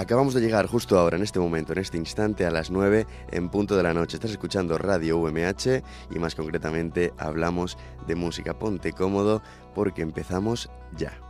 Acabamos 0.00 0.32
de 0.32 0.40
llegar 0.40 0.66
justo 0.66 0.98
ahora, 0.98 1.18
en 1.18 1.22
este 1.22 1.40
momento, 1.40 1.74
en 1.74 1.78
este 1.78 1.98
instante, 1.98 2.46
a 2.46 2.50
las 2.50 2.70
9 2.70 3.06
en 3.32 3.50
punto 3.50 3.76
de 3.76 3.82
la 3.82 3.92
noche. 3.92 4.16
Estás 4.16 4.30
escuchando 4.30 4.78
Radio 4.78 5.18
UMH 5.18 5.82
y 6.10 6.18
más 6.18 6.34
concretamente 6.34 7.12
hablamos 7.18 7.76
de 8.06 8.14
música. 8.14 8.58
Ponte 8.58 8.94
cómodo 8.94 9.42
porque 9.74 10.00
empezamos 10.00 10.70
ya. 10.96 11.29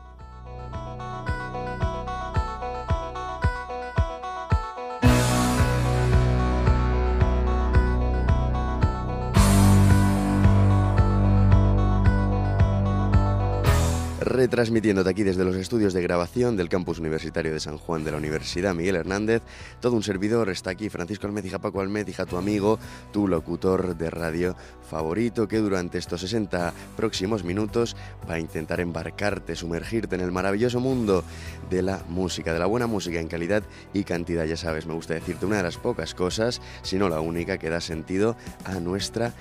Retransmitiéndote 14.41 15.11
aquí 15.11 15.23
desde 15.23 15.45
los 15.45 15.55
estudios 15.55 15.93
de 15.93 16.01
grabación 16.01 16.57
del 16.57 16.71
campus 16.71 16.99
universitario 16.99 17.53
de 17.53 17.61
San 17.61 17.77
Juan 17.77 18.05
de 18.05 18.11
la 18.11 18.17
Universidad 18.17 18.75
Miguel 18.75 18.97
Hernández. 18.97 19.43
Todo 19.81 19.97
un 19.97 20.03
servidor 20.03 20.49
está 20.49 20.71
aquí, 20.71 20.89
Francisco 20.89 21.27
Almedija, 21.27 21.59
Paco 21.59 21.83
Almedija, 21.83 22.25
tu 22.25 22.39
amigo, 22.39 22.79
tu 23.13 23.29
locutor 23.29 23.99
de 23.99 24.09
radio 24.09 24.57
favorito, 24.89 25.47
que 25.47 25.59
durante 25.59 25.99
estos 25.99 26.23
60 26.23 26.73
próximos 26.97 27.45
minutos 27.45 27.99
va 28.29 28.37
a 28.37 28.39
intentar 28.39 28.81
embarcarte, 28.81 29.55
sumergirte 29.57 30.15
en 30.15 30.23
el 30.23 30.33
maravilloso 30.33 30.81
mundo 30.81 31.23
de 31.69 31.83
la 31.83 32.03
música, 32.09 32.55
de 32.55 32.61
la 32.61 32.67
buena 32.67 32.87
música 32.87 33.21
en 33.21 33.29
calidad 33.29 33.63
y 33.93 34.05
cantidad. 34.05 34.47
Ya 34.47 34.57
sabes, 34.57 34.87
me 34.87 34.95
gusta 34.95 35.13
decirte 35.13 35.45
una 35.45 35.59
de 35.59 35.65
las 35.65 35.77
pocas 35.77 36.15
cosas, 36.15 36.63
si 36.81 36.97
no 36.97 37.11
la 37.11 37.21
única, 37.21 37.59
que 37.59 37.69
da 37.69 37.83
sentido 37.83 38.37
a 38.65 38.81
nuestra 38.81 39.35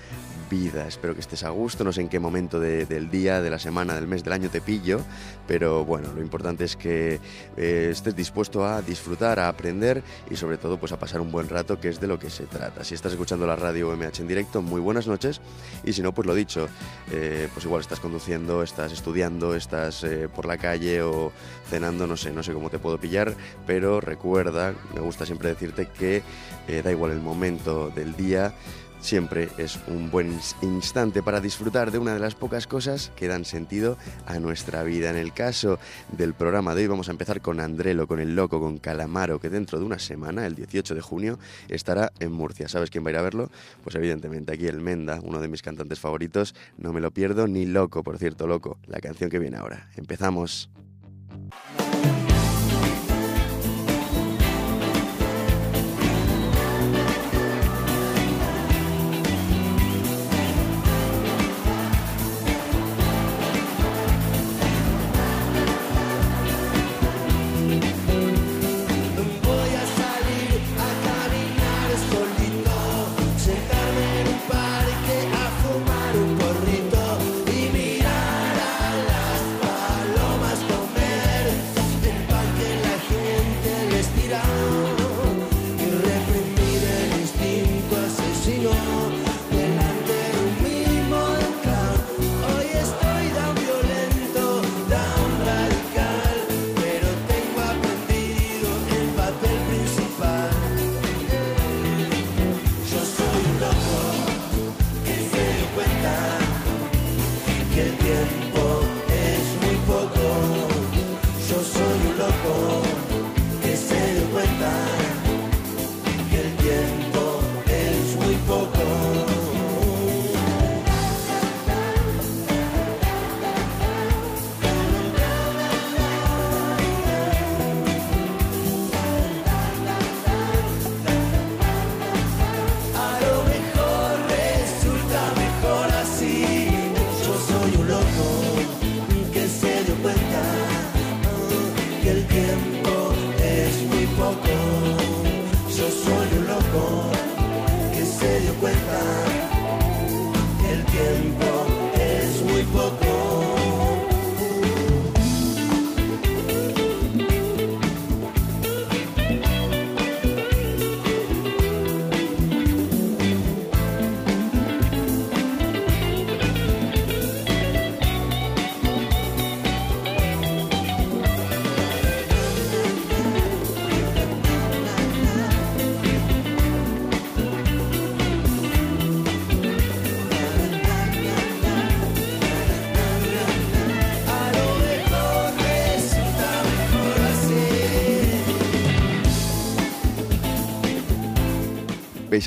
vida. 0.50 0.88
Espero 0.88 1.14
que 1.14 1.22
estés 1.22 1.44
a 1.44 1.50
gusto, 1.50 1.84
no 1.84 1.94
sé 1.94 2.02
en 2.02 2.10
qué 2.10 2.20
momento 2.20 2.60
del 2.60 3.10
día, 3.10 3.42
de 3.42 3.50
la 3.50 3.60
semana, 3.60 3.94
del 3.96 4.08
mes, 4.08 4.24
del 4.24 4.34
año 4.34 4.50
te 4.50 4.60
pillo, 4.60 5.02
pero 5.48 5.86
bueno, 5.86 6.12
lo 6.14 6.22
importante 6.22 6.66
es 6.66 6.76
que 6.76 7.20
eh, 7.56 7.90
estés 7.92 8.16
dispuesto 8.16 8.66
a 8.66 8.82
disfrutar, 8.82 9.40
a 9.40 9.48
aprender 9.48 10.04
y 10.30 10.36
sobre 10.36 10.58
todo 10.58 10.78
pues 10.78 10.92
a 10.92 11.00
pasar 11.00 11.22
un 11.22 11.32
buen 11.32 11.48
rato, 11.48 11.80
que 11.80 11.90
es 11.90 12.00
de 12.00 12.08
lo 12.08 12.20
que 12.20 12.30
se 12.30 12.46
trata. 12.46 12.84
Si 12.84 12.96
estás 12.96 13.12
escuchando 13.12 13.46
la 13.46 13.56
radio 13.56 13.96
MH 13.96 14.22
en 14.22 14.28
directo, 14.28 14.62
muy 14.62 14.82
buenas 14.82 15.08
noches 15.08 15.40
y 15.84 15.94
si 15.94 16.02
no, 16.02 16.14
pues 16.14 16.26
lo 16.26 16.34
dicho, 16.34 16.68
eh, 17.12 17.48
pues 17.54 17.66
igual 17.66 17.82
estás 17.82 18.00
conduciendo, 18.00 18.64
estás 18.64 18.92
estudiando, 18.92 19.56
estás 19.56 20.04
eh, 20.04 20.28
por 20.34 20.46
la 20.46 20.58
calle 20.58 21.02
o 21.02 21.32
cenando, 21.70 22.08
no 22.08 22.18
sé, 22.18 22.32
no 22.32 22.44
sé 22.44 22.54
cómo 22.54 22.70
te 22.70 22.80
puedo 22.80 23.00
pillar, 23.00 23.36
pero 23.68 24.02
recuerda, 24.02 24.74
me 24.96 25.02
gusta 25.02 25.26
siempre 25.26 25.50
decirte 25.50 25.88
que 25.88 26.24
da 26.84 26.92
igual 26.92 27.12
el 27.12 27.20
momento 27.20 27.90
del 27.90 28.16
día, 28.16 28.54
siempre 29.00 29.50
es 29.58 29.80
un 29.88 30.12
buen 30.12 30.38
instante 30.62 31.24
para 31.24 31.42
disfrutar 31.42 31.92
de 31.92 31.98
una 31.98 32.14
de 32.14 32.20
las 32.20 32.36
pocas 32.36 32.68
cosas 32.68 33.12
que 33.16 33.28
dan 33.28 33.46
sentido 33.46 33.98
a 34.26 34.40
nuestra 34.40 34.84
vida. 34.84 35.10
En 35.10 35.18
el 35.18 35.34
caso 35.34 35.80
del 36.12 36.34
programa 36.34 36.76
de 36.76 36.82
hoy 36.82 36.88
vamos 36.88 37.08
a 37.08 37.12
empezar 37.12 37.42
con 37.42 37.60
Andrelo, 37.60 38.08
con 38.08 38.20
el 38.20 38.36
loco, 38.36 38.60
con 38.60 38.78
Calamaro, 38.78 39.40
que 39.40 39.50
dentro 39.50 39.80
de 39.80 39.86
una 39.86 40.00
semana, 40.00 40.46
el 40.46 40.56
18 40.56 40.96
de 40.96 41.02
junio, 41.02 41.40
estará 41.68 42.12
en 42.20 42.32
Murcia. 42.32 42.68
¿Sabes 42.68 42.90
quién 42.90 43.04
va 43.04 43.10
a 43.10 43.12
ir 43.12 43.18
a 43.18 43.22
verlo? 43.22 43.50
Pues 43.84 43.96
evidentemente 43.96 44.54
aquí 44.54 44.68
el 44.68 44.82
Menda, 44.82 45.20
uno 45.24 45.40
de 45.40 45.48
mis 45.48 45.62
cantantes 45.62 46.00
favoritos, 46.00 46.56
no 46.78 46.94
me 46.94 47.02
lo 47.02 47.12
pierdo, 47.12 47.48
ni 47.48 47.66
loco, 47.66 48.04
por 48.04 48.18
cierto, 48.18 48.48
loco, 48.48 48.78
la 48.86 49.00
canción 49.00 49.30
que 49.30 49.40
viene 49.40 49.58
ahora. 49.58 49.90
Empezamos. 49.96 50.70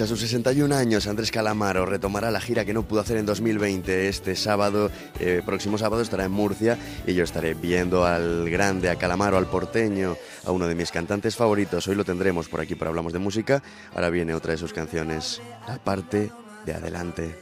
A 0.00 0.06
sus 0.06 0.20
61 0.20 0.75
años, 0.75 1.06
Andrés 1.06 1.30
Calamaro 1.30 1.84
retomará 1.84 2.30
la 2.30 2.41
gira 2.41 2.64
que 2.64 2.72
no 2.72 2.82
pudo 2.82 3.00
hacer 3.00 3.19
en 3.19 3.26
2020. 3.26 4.08
Este 4.08 4.34
sábado, 4.37 4.90
eh, 5.20 5.43
próximo 5.44 5.76
sábado, 5.76 6.00
estará 6.00 6.25
en 6.25 6.32
Murcia 6.32 6.78
y 7.06 7.12
yo 7.12 7.25
estaré 7.25 7.52
viendo 7.52 8.06
al 8.06 8.49
grande, 8.49 8.88
a 8.88 8.96
Calamaro, 8.96 9.37
al 9.37 9.46
porteño, 9.46 10.17
a 10.46 10.50
uno 10.50 10.67
de 10.67 10.75
mis 10.75 10.90
cantantes 10.90 11.37
favoritos. 11.37 11.87
Hoy 11.88 11.94
lo 11.94 12.05
tendremos 12.05 12.49
por 12.49 12.61
aquí 12.61 12.75
para 12.75 12.88
Hablamos 12.88 13.12
de 13.12 13.19
Música. 13.19 13.62
Ahora 13.94 14.08
viene 14.08 14.34
otra 14.34 14.52
de 14.52 14.58
sus 14.58 14.72
canciones, 14.72 15.43
la 15.69 15.76
parte 15.76 16.32
de 16.64 16.72
adelante. 16.72 17.37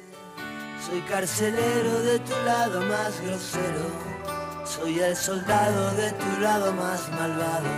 Soy 0.84 1.00
carcelero 1.02 2.02
de 2.02 2.18
tu 2.18 2.34
lado 2.44 2.80
más 2.80 3.20
grosero, 3.20 4.64
soy 4.64 4.98
el 4.98 5.14
soldado 5.14 5.94
de 5.94 6.10
tu 6.10 6.40
lado 6.40 6.72
más 6.72 7.08
malvado 7.12 7.68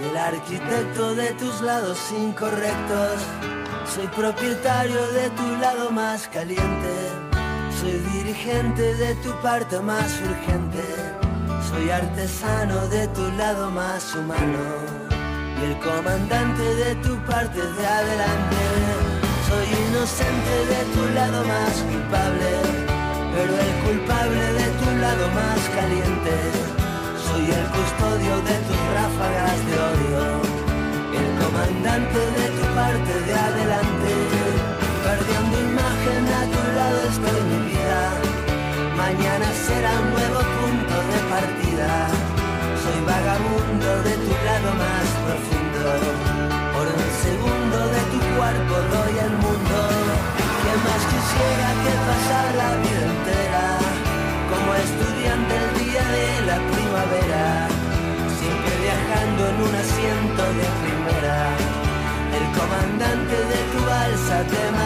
y 0.00 0.10
el 0.10 0.16
arquitecto 0.16 1.14
de 1.16 1.32
tus 1.32 1.60
lados 1.60 1.98
incorrectos. 2.12 3.59
Soy 3.94 4.06
propietario 4.06 5.04
de 5.08 5.30
tu 5.30 5.56
lado 5.56 5.90
más 5.90 6.28
caliente, 6.28 6.94
soy 7.80 7.98
dirigente 8.14 8.94
de 8.94 9.16
tu 9.16 9.32
parte 9.42 9.80
más 9.80 10.12
urgente, 10.20 10.84
soy 11.68 11.90
artesano 11.90 12.86
de 12.86 13.08
tu 13.08 13.28
lado 13.32 13.68
más 13.72 14.14
humano 14.14 14.62
y 15.60 15.64
el 15.64 15.78
comandante 15.80 16.62
de 16.62 16.94
tu 17.02 17.16
parte 17.26 17.60
de 17.60 17.86
adelante. 17.86 18.62
Soy 19.48 19.66
inocente 19.88 20.54
de 20.72 20.80
tu 20.94 21.12
lado 21.12 21.44
más 21.44 21.72
culpable, 21.90 22.50
pero 23.34 23.52
el 23.58 23.72
culpable 23.84 24.52
de 24.52 24.68
tu 24.78 24.88
lado 25.02 25.26
más 25.30 25.60
caliente. 25.74 26.34
Soy 27.26 27.44
el 27.58 27.66
custodio 27.76 28.36
de 28.48 28.56
tus 28.68 28.80
ráfagas 28.94 29.66
de 29.66 29.74
odio 29.74 30.49
comandante 31.42 32.20
de 32.38 32.46
tu 32.56 32.64
parte 32.74 33.12
de 33.26 33.34
adelante, 33.34 34.10
perdiendo 35.04 35.54
imagen 35.70 36.24
a 36.40 36.42
tu 36.52 36.62
lado 36.78 36.98
estoy 37.12 37.40
mi 37.50 37.58
vida. 37.70 38.00
Mañana 38.96 39.46
será 39.66 39.92
un 40.02 40.08
nuevo 40.16 40.40
punto 40.58 40.96
de 41.12 41.18
partida. 41.34 41.90
Soy 42.82 42.98
vagabundo 43.12 43.88
de 44.08 44.14
tu 44.24 44.34
lado 44.48 44.70
más 44.84 45.08
profundo. 45.24 45.82
Por 46.74 46.86
un 47.00 47.10
segundo 47.26 47.78
de 47.94 48.02
tu 48.12 48.20
cuerpo 48.36 48.74
doy 48.94 49.14
al 49.26 49.34
mundo. 49.44 49.78
Que 50.62 50.74
más 50.86 51.02
quisiera 51.12 51.68
que 51.82 51.92
pasar 52.08 52.46
la 52.62 52.70
vida 52.82 53.02
entera 53.14 53.66
como 54.50 54.68
estudiante 54.86 55.52
el 55.62 55.68
día 55.80 56.04
de 56.16 56.26
la 56.50 56.58
primavera 56.72 57.80
viajando 58.90 59.48
en 59.48 59.56
un 59.62 59.74
de 64.48 64.79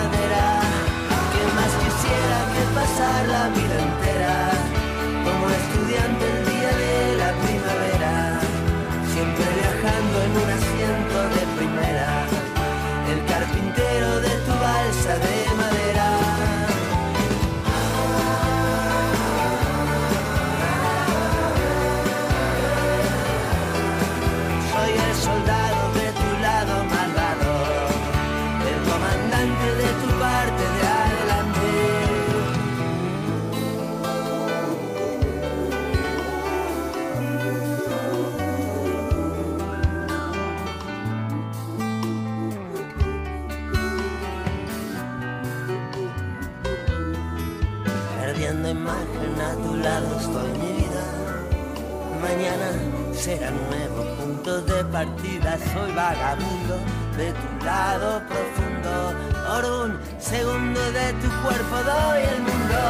de 54.45 54.85
partida. 54.93 55.57
Soy 55.73 55.91
vagabundo 55.93 56.77
de 57.17 57.33
tu 57.33 57.65
lado 57.65 58.21
profundo. 58.29 59.15
Por 59.49 59.65
un 59.65 59.99
segundo 60.19 60.81
de 60.93 61.13
tu 61.15 61.29
cuerpo 61.41 61.77
doy 61.81 62.21
el 62.29 62.41
mundo. 62.45 62.81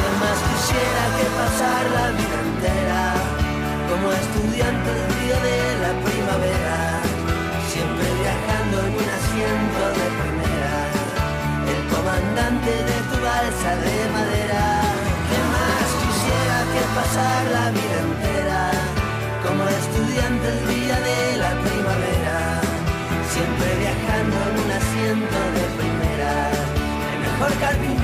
Que 0.00 0.08
más 0.18 0.38
quisiera 0.50 1.04
que 1.14 1.26
pasar 1.38 1.82
la 1.94 2.06
vida 2.18 2.38
entera 2.50 3.04
como 3.88 4.06
estudiante 4.18 4.90
del 4.98 5.10
día 5.22 5.38
de 5.46 5.58
la 5.84 5.92
primavera. 6.02 6.76
Siempre 7.70 8.06
viajando 8.18 8.76
en 8.82 8.92
un 8.98 9.08
asiento 9.18 9.82
de 9.94 10.06
primera. 10.18 10.76
El 11.70 11.80
comandante 11.94 12.72
de 12.90 12.98
tu 13.10 13.16
balsa 13.22 13.70
de 13.78 13.96
madera. 14.10 14.66
Que 15.30 15.38
más 15.54 15.86
quisiera 16.02 16.58
que 16.72 16.82
pasar 16.98 17.42
la 17.54 17.70
vida 17.70 17.98
entera 18.02 18.13
estudiante 19.94 20.48
el 20.48 20.66
día 20.66 20.98
de 21.00 21.36
la 21.36 21.50
primavera, 21.62 22.60
siempre 23.32 23.68
viajando 23.78 24.36
en 24.50 24.54
un 24.64 24.70
asiento 24.82 25.38
de 25.54 25.64
primera, 25.78 26.32
el 27.12 27.18
mejor 27.20 27.52
carpintero 27.60 28.03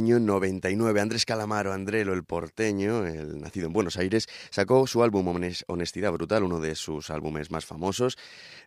Año 0.00 0.18
99. 0.18 0.98
Andrés 0.98 1.26
Calamaro, 1.26 1.74
Andrelo, 1.74 2.14
el 2.14 2.24
porteño, 2.24 3.04
el 3.04 3.38
nacido 3.38 3.66
en 3.66 3.74
Buenos 3.74 3.98
Aires, 3.98 4.28
sacó 4.48 4.86
su 4.86 5.02
álbum 5.02 5.28
Honestidad 5.66 6.10
Brutal, 6.10 6.42
uno 6.42 6.58
de 6.58 6.74
sus 6.74 7.10
álbumes 7.10 7.50
más 7.50 7.66
famosos. 7.66 8.16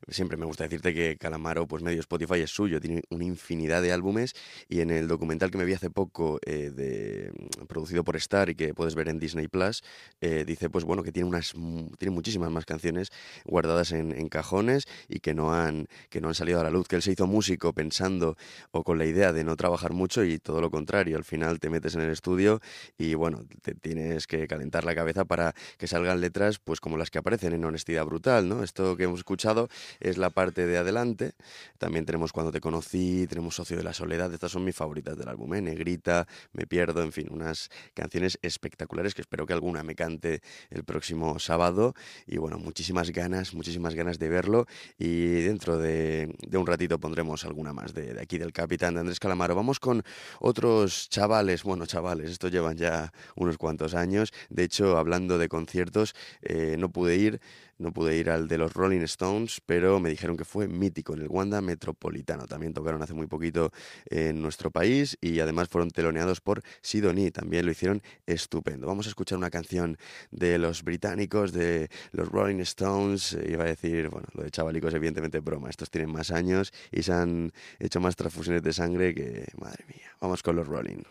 Siempre 0.08 0.38
me 0.38 0.46
gusta 0.46 0.64
decirte 0.66 0.94
que 0.94 1.18
Calamaro, 1.18 1.68
pues 1.68 1.82
medio 1.82 2.00
Spotify 2.00 2.42
es 2.42 2.52
suyo, 2.52 2.80
tiene 2.82 3.04
una 3.10 3.24
infinidad 3.24 3.82
de 3.82 3.92
álbumes 3.92 4.34
y 4.68 4.82
en 4.82 4.92
el 4.92 5.08
documental 5.08 5.50
que 5.50 5.58
me 5.58 5.66
vi 5.66 5.74
hace 5.74 5.90
poco, 5.90 6.40
eh, 6.46 6.72
de, 6.72 7.32
producido 7.68 8.04
por 8.04 8.16
Star 8.18 8.50
y 8.50 8.56
que 8.56 8.74
puedes 8.74 8.96
ver 8.96 9.08
en 9.08 9.20
Disney 9.20 9.48
Plus, 9.48 9.84
eh, 10.22 10.44
dice 10.46 10.70
pues 10.70 10.84
bueno 10.84 11.04
que 11.04 11.12
tiene 11.12 11.30
unas 11.30 11.54
tiene 11.98 12.14
muchísimas 12.14 12.52
más 12.52 12.66
canciones 12.66 13.10
guardadas 13.46 13.92
en, 13.92 14.12
en, 14.12 14.28
cajones 14.30 14.86
y 15.08 15.20
que 15.20 15.34
no 15.34 15.54
han 15.54 15.88
que 16.10 16.20
no 16.20 16.28
han 16.28 16.36
salido 16.36 16.60
a 16.60 16.64
la 16.64 16.70
luz, 16.70 16.88
que 16.88 16.96
él 16.96 17.02
se 17.02 17.12
hizo 17.12 17.28
músico 17.28 17.74
pensando 17.74 18.36
o 18.72 18.84
con 18.84 18.98
la 18.98 19.06
idea 19.06 19.32
de 19.32 19.44
no 19.44 19.56
trabajar 19.56 19.94
mucho 19.94 20.24
y 20.24 20.40
todo 20.40 20.60
lo 20.60 20.70
contrario 20.70 21.16
al 21.16 21.24
final 21.24 21.60
te 21.60 21.70
metes 21.70 21.96
en 21.96 22.02
el 22.02 22.12
estudio 22.12 22.60
y 22.98 23.14
bueno, 23.14 23.46
te 23.62 23.74
tienes 23.74 24.28
que 24.28 24.48
calentar 24.48 24.84
la 24.84 24.96
cabeza 24.96 25.26
para 25.26 25.54
que 25.78 25.88
salgan 25.88 26.20
letras 26.22 26.60
pues 26.60 26.80
como 26.80 26.98
las 26.98 27.10
que 27.10 27.20
aparecen 27.20 27.54
en 27.54 27.64
Honestidad 27.64 28.06
Brutal, 28.06 28.50
¿no? 28.50 28.64
Esto 28.64 28.98
que 28.98 29.04
hemos 29.04 29.20
escuchado 29.20 29.70
es 30.00 30.18
la 30.18 30.30
parte 30.30 30.66
de 30.66 30.78
adelante. 30.78 31.34
También 31.78 32.06
tenemos 32.06 32.32
Cuando 32.32 32.52
te 32.52 32.62
conocí, 32.62 33.28
tenemos 33.28 33.56
Socio 33.56 33.78
de 33.78 33.84
la 33.84 33.94
Soledad, 33.94 34.34
estas 34.34 34.52
son 34.52 34.64
mis 34.64 34.76
favoritas 34.76 35.18
del 35.18 35.28
álbum, 35.28 35.54
¿eh? 35.54 35.62
Negrita, 35.62 36.28
Me 36.54 36.66
pierdo, 36.66 37.04
en 37.04 37.12
fin, 37.12 37.28
unas 37.32 37.70
canciones 37.94 38.40
espectaculares 38.42 39.14
que 39.14 39.22
espero 39.22 39.46
que 39.46 39.54
alguna 39.54 39.84
me 39.84 39.96
cante 39.96 40.42
el 40.70 40.84
próximo 40.84 41.40
sábado 41.40 41.94
y 42.26 42.38
bueno, 42.38 42.58
muchísimas 42.58 43.12
ganas, 43.12 43.54
muchísimas 43.54 43.96
ganas 43.96 44.20
de 44.20 44.30
verlo 44.30 44.66
y 44.98 45.42
dentro 45.42 45.78
de, 45.78 46.36
un 46.54 46.68
ratito 46.68 47.00
pondremos 47.00 47.46
alguna 47.46 47.74
más 47.74 47.94
de, 47.94 48.14
de 48.14 48.22
aquí 48.22 48.38
del 48.38 48.54
Capitán 48.54 48.94
de 48.96 49.02
Andrés 49.02 49.20
Calamaro. 49.20 49.56
Vamos 49.56 49.80
con 49.80 50.04
otros 50.40 51.10
chavales, 51.10 51.64
bueno, 51.64 51.86
chavales, 51.86 52.32
estos 52.32 52.52
llevan 52.52 52.78
ya 52.78 53.12
unos 53.36 53.58
cuantos 53.58 53.94
años. 53.94 54.32
De 54.50 54.64
hecho, 54.64 54.98
hablando 54.98 55.38
de 55.38 55.50
conciertos, 55.50 56.16
eh, 56.42 56.76
no 56.78 56.90
pude 56.90 57.16
ir 57.18 57.42
no 57.84 57.92
pude 57.92 58.18
ir 58.18 58.30
al 58.30 58.48
de 58.48 58.58
los 58.58 58.74
Rolling 58.74 59.02
Stones, 59.02 59.62
pero 59.66 60.00
me 60.00 60.10
dijeron 60.10 60.38
que 60.38 60.46
fue 60.46 60.68
mítico 60.68 61.14
en 61.14 61.22
el 61.22 61.28
Wanda 61.28 61.62
Metropolitano. 61.62 62.48
También 62.48 62.74
tocaron 62.74 63.02
hace 63.04 63.14
muy 63.14 63.28
poquito 63.28 63.72
en 64.06 64.42
nuestro 64.42 64.72
país 64.72 65.18
y 65.22 65.40
además 65.40 65.68
fueron 65.68 65.92
teloneados 65.92 66.42
por 66.42 66.64
Sidonie. 66.82 67.32
También 67.32 67.66
lo 67.66 67.72
hicieron 67.72 68.02
estupendo. 68.26 68.88
Vamos 68.88 69.06
a 69.06 69.10
escuchar 69.10 69.38
una 69.38 69.50
canción 69.50 69.98
de 70.32 70.58
los 70.58 70.84
británicos, 70.84 71.52
de 71.52 71.90
los 72.12 72.30
Rolling 72.30 72.62
Stones. 72.62 73.34
Eh, 73.34 73.52
iba 73.52 73.66
a 73.66 73.68
decir, 73.68 74.10
bueno, 74.10 74.28
lo 74.34 74.44
de 74.44 74.52
chavalicos, 74.52 74.94
evidentemente 74.94 75.40
broma. 75.42 75.70
Estos 75.70 75.92
tienen 75.92 76.12
más 76.12 76.32
años 76.32 76.72
y 76.92 77.04
se 77.04 77.12
han 77.12 77.52
hecho 77.80 78.00
más 78.00 78.16
transfusiones 78.16 78.64
de 78.64 78.74
sangre 78.74 79.14
que, 79.14 79.46
madre 79.60 79.84
mía. 79.88 80.16
Vamos 80.22 80.42
con 80.42 80.56
los 80.56 80.68
Rolling. 80.68 81.04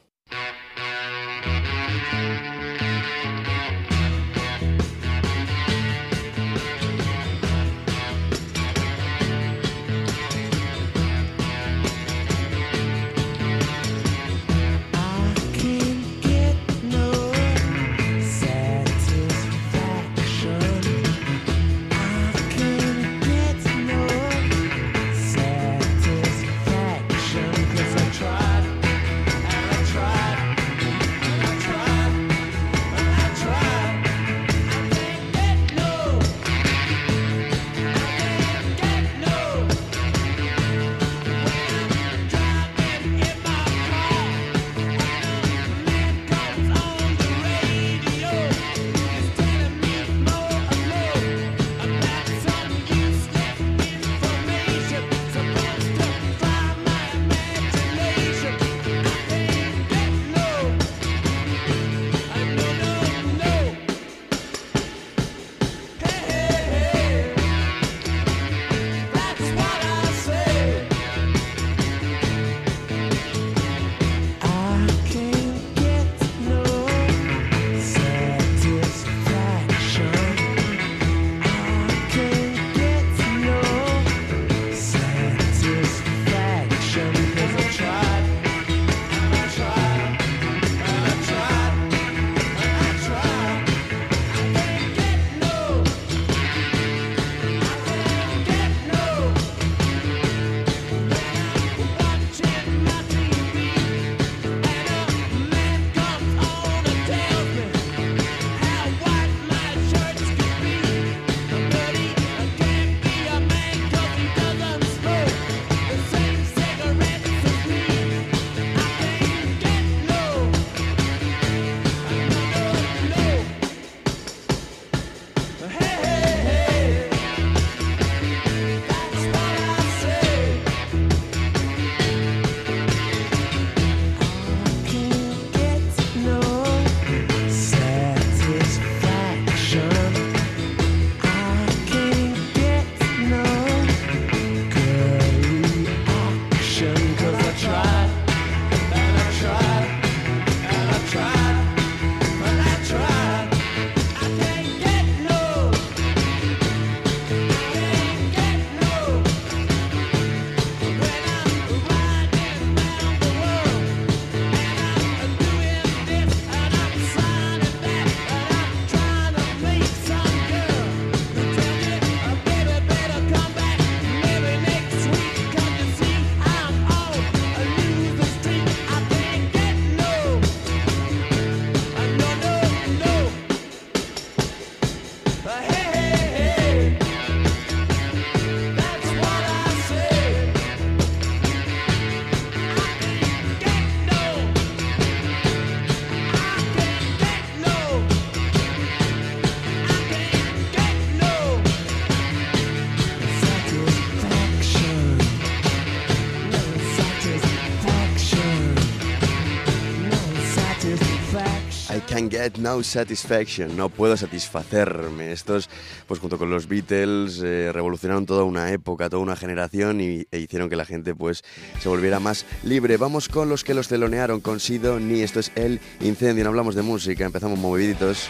No 212.59 212.83
satisfaction, 212.83 213.77
no 213.77 213.89
puedo 213.89 214.17
satisfacerme. 214.17 215.33
Estos, 215.33 215.69
pues 216.07 216.21
junto 216.21 216.39
con 216.39 216.51
los 216.51 216.67
Beatles, 216.67 217.41
eh, 217.43 217.71
revolucionaron 217.73 218.27
toda 218.27 218.45
una 218.45 218.71
época, 218.73 219.09
toda 219.09 219.23
una 219.23 219.37
generación 219.37 220.01
y, 220.01 220.27
e 220.31 220.39
hicieron 220.39 220.69
que 220.69 220.77
la 220.77 220.85
gente 220.85 221.15
pues 221.15 221.45
se 221.81 221.89
volviera 221.89 222.21
más 222.21 222.47
libre. 222.65 222.97
Vamos 222.97 223.29
con 223.29 223.49
los 223.49 223.65
que 223.65 223.75
los 223.75 223.89
telonearon 223.89 224.41
con 224.41 224.61
Sido 224.61 224.99
Ni. 224.99 225.21
Esto 225.21 225.41
es 225.41 225.53
El 225.55 225.81
Incendio. 226.01 226.45
No 226.45 226.51
hablamos 226.51 226.75
de 226.75 226.83
música, 226.83 227.25
empezamos 227.25 227.59
moviditos. 227.59 228.29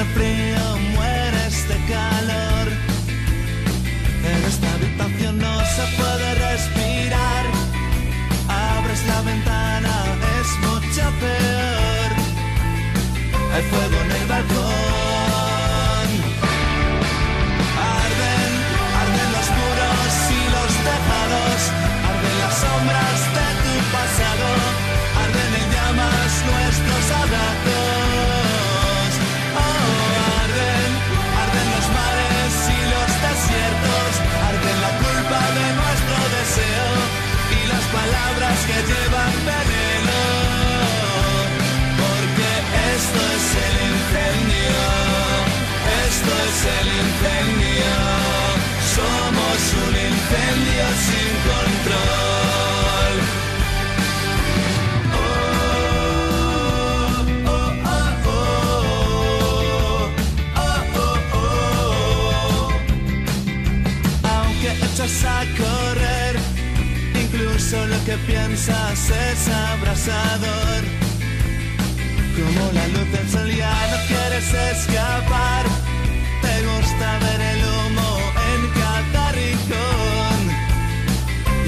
the 0.00 0.06
play 0.14 0.59
sin 51.10 51.32
control. 51.50 53.14
Oh, 55.12 55.20
oh, 57.46 57.62
oh, 61.34 62.70
Aunque 64.24 64.70
echas 64.86 65.24
a 65.24 65.44
correr, 65.58 66.34
incluso 67.14 67.76
lo 67.86 67.98
que 68.04 68.16
piensas 68.26 69.10
es 69.10 69.48
abrasador. 69.48 70.82
Como 72.36 72.72
la 72.72 72.86
luz 72.88 73.08
del 73.12 73.28
sol 73.28 73.50
ya 73.54 73.74
no 73.90 73.98
quieres 74.08 74.48
escapar, 74.72 75.64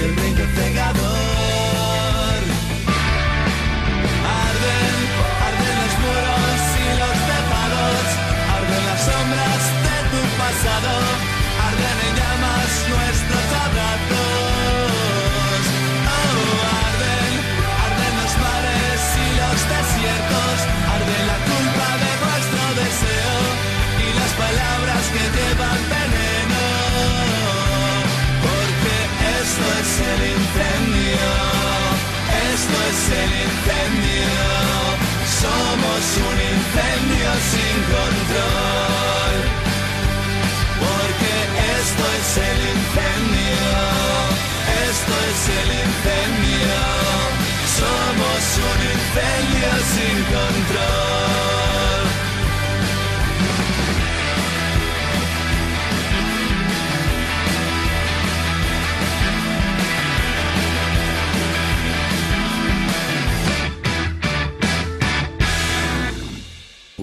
y 0.02 0.04
el 0.04 0.12
brillo 0.12 0.46
cegador. 0.54 1.21
Sin 37.50 37.76
control. 37.96 39.34
Porque 40.82 41.34
esto 41.80 42.04
es 42.18 42.30
el 42.50 42.60
incendio, 42.74 43.72
esto 44.88 45.14
es 45.30 45.40
el 45.60 45.68
incendio. 45.86 46.76
Somos 47.78 48.42
un 48.70 48.80
incendio 48.94 49.70
sin 49.94 50.16
control. 50.34 51.41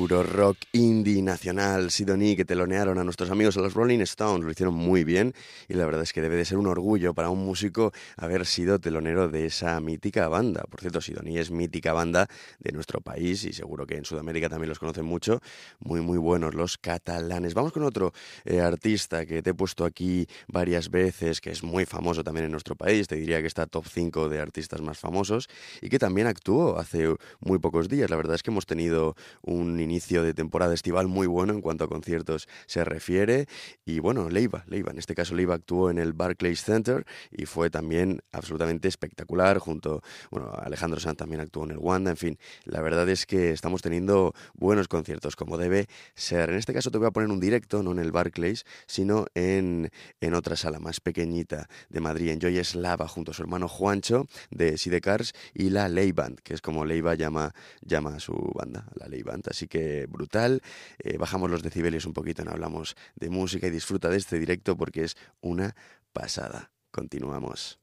Puro 0.10 0.24
rock 0.24 0.69
indie 0.80 1.22
nacional, 1.22 1.92
Sidonie, 1.92 2.36
que 2.36 2.46
telonearon 2.46 2.98
a 2.98 3.04
nuestros 3.04 3.30
amigos 3.30 3.58
a 3.58 3.62
los 3.62 3.74
Rolling 3.74 4.00
Stones, 4.00 4.46
lo 4.46 4.52
hicieron 4.52 4.74
muy 4.74 5.04
bien 5.04 5.34
y 5.68 5.74
la 5.74 5.86
verdad 5.86 6.04
es 6.04 6.14
que 6.14 6.22
debe 6.22 6.38
de 6.38 6.46
ser 6.46 6.58
un 6.58 6.68
orgullo 6.68 7.14
para 7.14 7.30
un 7.30 7.46
músico 7.46 7.92
haber 8.16 8.46
sido 8.46 8.80
telonero 8.80 9.28
de 9.28 9.46
esa 9.46 9.80
mítica 9.82 10.28
banda. 10.30 10.64
Por 10.70 10.80
cierto, 10.80 11.02
Sidonie 11.02 11.40
es 11.40 11.52
mítica 11.52 11.94
banda 11.94 12.28
de 12.60 12.72
nuestro 12.72 13.02
país 13.02 13.44
y 13.44 13.54
seguro 13.54 13.86
que 13.86 13.98
en 13.98 14.06
Sudamérica 14.06 14.48
también 14.48 14.70
los 14.70 14.80
conocen 14.80 15.06
mucho. 15.06 15.42
Muy, 15.80 16.02
muy 16.02 16.18
buenos 16.18 16.56
los 16.56 16.78
catalanes. 16.78 17.54
Vamos 17.54 17.74
con 17.74 17.84
otro 17.84 18.14
eh, 18.46 18.62
artista 18.62 19.26
que 19.26 19.42
te 19.42 19.50
he 19.50 19.54
puesto 19.54 19.84
aquí 19.84 20.28
varias 20.48 20.90
veces, 20.90 21.42
que 21.42 21.52
es 21.52 21.62
muy 21.62 21.86
famoso 21.86 22.24
también 22.24 22.46
en 22.46 22.52
nuestro 22.52 22.76
país, 22.76 23.08
te 23.08 23.16
diría 23.16 23.42
que 23.42 23.48
está 23.48 23.66
top 23.68 23.86
5 23.86 24.30
de 24.30 24.40
artistas 24.40 24.82
más 24.82 24.98
famosos 24.98 25.50
y 25.82 25.90
que 25.90 26.00
también 26.00 26.28
actuó 26.28 26.80
hace 26.80 27.14
muy 27.42 27.60
pocos 27.60 27.90
días. 27.90 28.10
La 28.10 28.16
verdad 28.16 28.36
es 28.36 28.44
que 28.44 28.52
hemos 28.52 28.66
tenido 28.66 29.16
un 29.42 29.80
inicio 29.80 30.24
de 30.24 30.34
temporada 30.34 30.69
estival 30.74 31.08
muy 31.08 31.28
bueno 31.28 31.54
en 31.54 31.62
cuanto 31.62 31.84
a 31.84 31.88
conciertos 31.88 32.48
se 32.66 32.84
refiere. 32.84 33.48
Y 33.86 34.00
bueno, 34.00 34.30
Leiva, 34.30 34.64
Leiva, 34.68 34.92
en 34.92 35.00
este 35.00 35.16
caso 35.16 35.36
Leiva 35.36 35.56
actuó 35.56 35.90
en 35.90 35.98
el 35.98 36.14
Barclays 36.14 36.64
Center 36.64 37.06
y 37.32 37.46
fue 37.46 37.70
también 37.70 38.22
absolutamente 38.32 38.88
espectacular. 38.88 39.60
Junto, 39.60 40.02
bueno, 40.32 40.52
Alejandro 40.54 41.00
Sanz 41.00 41.18
también 41.18 41.42
actuó 41.42 41.66
en 41.66 41.72
el 41.72 41.78
Wanda. 41.78 42.12
En 42.12 42.18
fin, 42.18 42.38
la 42.66 42.82
verdad 42.82 43.08
es 43.10 43.26
que 43.26 43.52
estamos 43.52 43.82
teniendo 43.82 44.34
buenos 44.54 44.88
conciertos 44.88 45.36
como 45.36 45.58
debe 45.58 45.88
ser. 46.16 46.50
En 46.50 46.56
este 46.56 46.74
caso 46.74 46.92
te 46.92 46.98
voy 46.98 47.08
a 47.08 47.12
poner 47.12 47.30
un 47.30 47.40
directo, 47.40 47.84
no 47.84 47.92
en 47.92 48.00
el 48.00 48.12
Barclays, 48.12 48.66
sino 48.88 49.26
en, 49.36 49.92
en 50.22 50.34
otra 50.34 50.56
sala 50.56 50.80
más 50.80 51.00
pequeñita 51.00 51.68
de 51.90 52.00
Madrid, 52.00 52.30
en 52.30 52.40
Joy 52.40 52.58
Eslava, 52.58 53.08
junto 53.08 53.32
a 53.32 53.34
su 53.34 53.42
hermano 53.42 53.68
Juancho 53.68 54.28
de 54.50 54.78
Sidecars 54.78 55.34
y 55.54 55.70
la 55.70 55.90
Ley 55.90 56.12
Band, 56.12 56.40
que 56.42 56.54
es 56.54 56.62
como 56.62 56.86
Leiva 56.86 57.16
llama, 57.16 57.54
llama 57.82 58.16
a 58.16 58.20
su 58.20 58.34
banda, 58.56 58.88
la 58.96 59.08
Ley 59.08 59.24
Band. 59.24 59.44
Así 59.50 59.68
que 59.68 60.06
brutal. 60.08 60.59
Eh, 61.00 61.18
bajamos 61.18 61.50
los 61.50 61.64
decibelios 61.64 62.06
un 62.06 62.14
poquito, 62.14 62.44
no 62.44 62.52
hablamos 62.52 62.96
de 63.16 63.30
música 63.30 63.68
y 63.68 63.72
disfruta 63.72 64.10
de 64.10 64.18
este 64.18 64.40
directo 64.40 64.78
porque 64.78 65.04
es 65.04 65.18
una 65.42 65.76
pasada. 66.14 66.72
Continuamos. 66.92 67.80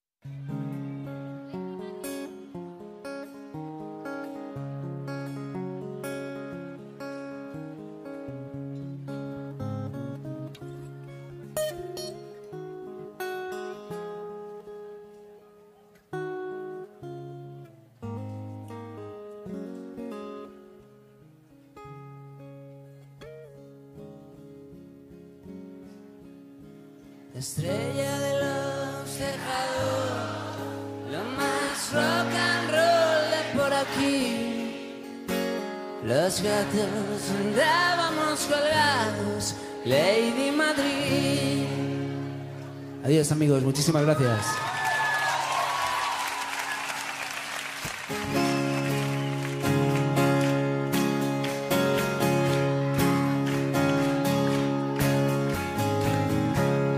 Muchísimas 43.77 44.05
gracias. 44.07 44.41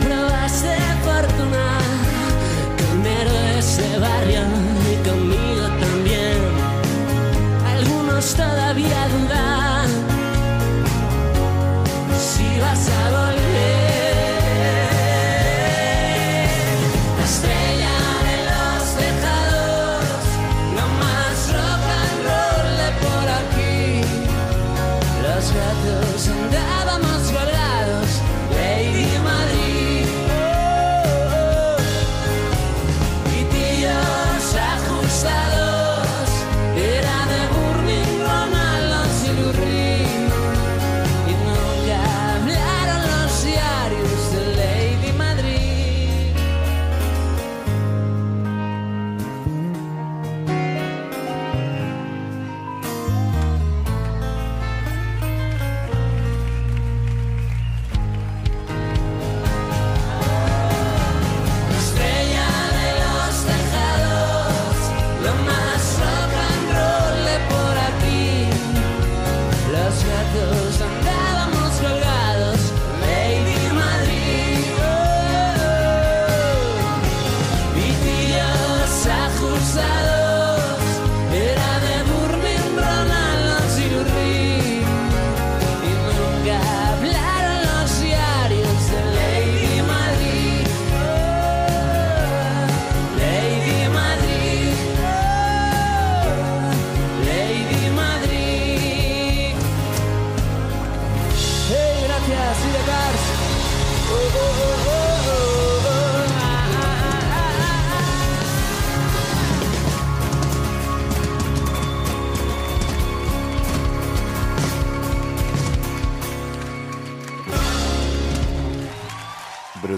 Probaste 0.06 0.76
fortuna 1.04 1.66
con 2.78 3.04
héroes 3.04 3.78
de 3.78 3.98
barrio 3.98 4.42
y 4.92 5.08
conmigo 5.08 5.66
también. 5.80 6.38
Algunos 7.66 8.32
todavía 8.36 9.08
dudan. 9.08 9.71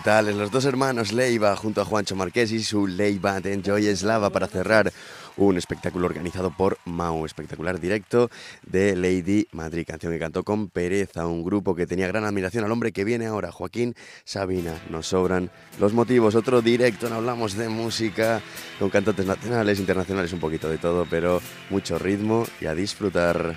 Brutales, 0.04 0.36
los 0.36 0.50
dos 0.50 0.66
hermanos 0.66 1.14
Leiva 1.14 1.56
junto 1.56 1.80
a 1.80 1.86
Juancho 1.86 2.14
Marqués 2.14 2.52
y 2.52 2.62
su 2.62 2.86
Leiva 2.86 3.40
de 3.40 3.54
Enjoy 3.54 3.86
Eslava 3.86 4.28
para 4.28 4.46
cerrar 4.48 4.92
un 5.38 5.56
espectáculo 5.56 6.04
organizado 6.04 6.54
por 6.54 6.76
Mau, 6.84 7.24
espectacular 7.24 7.80
directo 7.80 8.28
de 8.66 8.96
Lady 8.96 9.48
Madrid, 9.52 9.86
canción 9.86 10.12
que 10.12 10.18
cantó 10.18 10.42
con 10.42 10.68
Pereza, 10.68 11.26
un 11.26 11.42
grupo 11.42 11.74
que 11.74 11.86
tenía 11.86 12.06
gran 12.06 12.26
admiración 12.26 12.64
al 12.64 12.72
hombre 12.72 12.92
que 12.92 13.02
viene 13.02 13.24
ahora, 13.24 13.50
Joaquín 13.50 13.94
Sabina. 14.24 14.74
Nos 14.90 15.06
sobran 15.06 15.50
los 15.80 15.94
motivos, 15.94 16.34
otro 16.34 16.60
directo, 16.60 17.08
no 17.08 17.14
hablamos 17.14 17.54
de 17.54 17.70
música, 17.70 18.42
con 18.78 18.90
cantantes 18.90 19.24
nacionales, 19.24 19.80
internacionales, 19.80 20.34
un 20.34 20.40
poquito 20.40 20.68
de 20.68 20.76
todo, 20.76 21.06
pero 21.08 21.40
mucho 21.70 21.98
ritmo 21.98 22.46
y 22.60 22.66
a 22.66 22.74
disfrutar. 22.74 23.56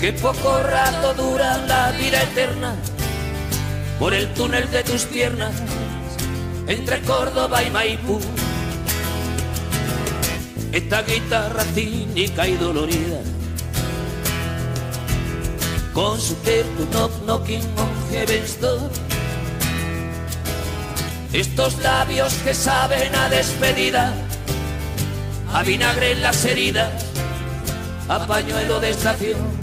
Que 0.00 0.14
poco 0.14 0.62
rato 0.62 1.12
dura 1.12 1.58
la 1.66 1.92
vida 1.92 2.22
eterna 2.22 2.74
por 3.98 4.14
el 4.14 4.32
túnel 4.32 4.70
de 4.70 4.82
tus 4.82 5.04
piernas 5.04 5.52
entre 6.66 7.02
Córdoba 7.02 7.62
y 7.62 7.70
Maipú. 7.70 8.18
Esta 10.72 11.02
guitarra 11.02 11.64
cínica 11.74 12.48
y 12.48 12.56
dolorida 12.56 13.20
con 15.92 16.18
su 16.18 16.34
tempo 16.36 16.86
knock 16.92 17.12
knocking 17.26 17.62
on 17.76 17.90
heaven's 18.10 18.58
door. 18.58 18.90
Estos 21.34 21.78
labios 21.82 22.32
que 22.42 22.54
saben 22.54 23.14
a 23.14 23.28
despedida 23.28 24.14
a 25.52 25.62
vinagre 25.62 26.12
en 26.12 26.22
las 26.22 26.42
heridas, 26.46 26.90
a 28.08 28.26
pañuelo 28.26 28.80
de 28.80 28.90
estación. 28.90 29.59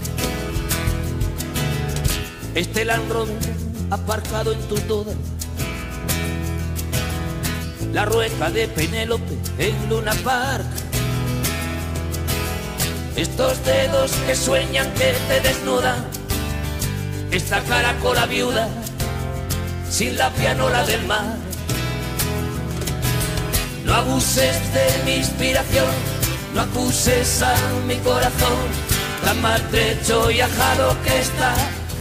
Este 2.58 2.84
Land 2.84 3.12
Rover 3.12 3.36
aparcado 3.88 4.52
en 4.52 4.58
tu 4.62 4.74
toda, 4.80 5.12
la 7.92 8.04
rueca 8.04 8.50
de 8.50 8.66
Penélope 8.66 9.38
en 9.58 9.88
Luna 9.88 10.12
Park. 10.24 10.66
Estos 13.14 13.64
dedos 13.64 14.10
que 14.26 14.34
sueñan 14.34 14.92
que 14.94 15.14
te 15.28 15.40
desnudan, 15.40 16.04
esta 17.30 17.60
caracola 17.60 18.26
viuda 18.26 18.68
sin 19.88 20.18
la 20.18 20.28
pianola 20.30 20.84
del 20.84 21.06
mar. 21.06 21.36
No 23.84 23.94
abuses 23.94 24.56
de 24.74 25.04
mi 25.04 25.12
inspiración, 25.18 25.86
no 26.56 26.62
acuses 26.62 27.40
a 27.40 27.54
mi 27.86 27.94
corazón, 27.98 28.58
tan 29.24 29.40
maltrecho 29.42 30.28
y 30.32 30.40
ajado 30.40 30.96
que 31.04 31.20
está, 31.20 31.54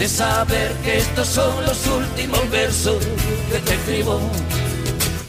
de 0.00 0.08
saber 0.08 0.72
que 0.82 0.96
estos 0.96 1.28
son 1.28 1.62
los 1.66 1.86
últimos 1.86 2.50
versos 2.50 3.06
que 3.52 3.58
te 3.58 3.74
escribo. 3.74 4.18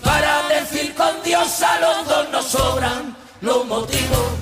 Para 0.02 0.48
decir 0.48 0.96
con 0.96 1.22
Dios 1.26 1.62
a 1.62 1.82
los 1.82 2.08
dos 2.08 2.32
nos 2.32 2.46
sobran 2.46 3.14
los 3.42 3.66
motivos 3.66 4.42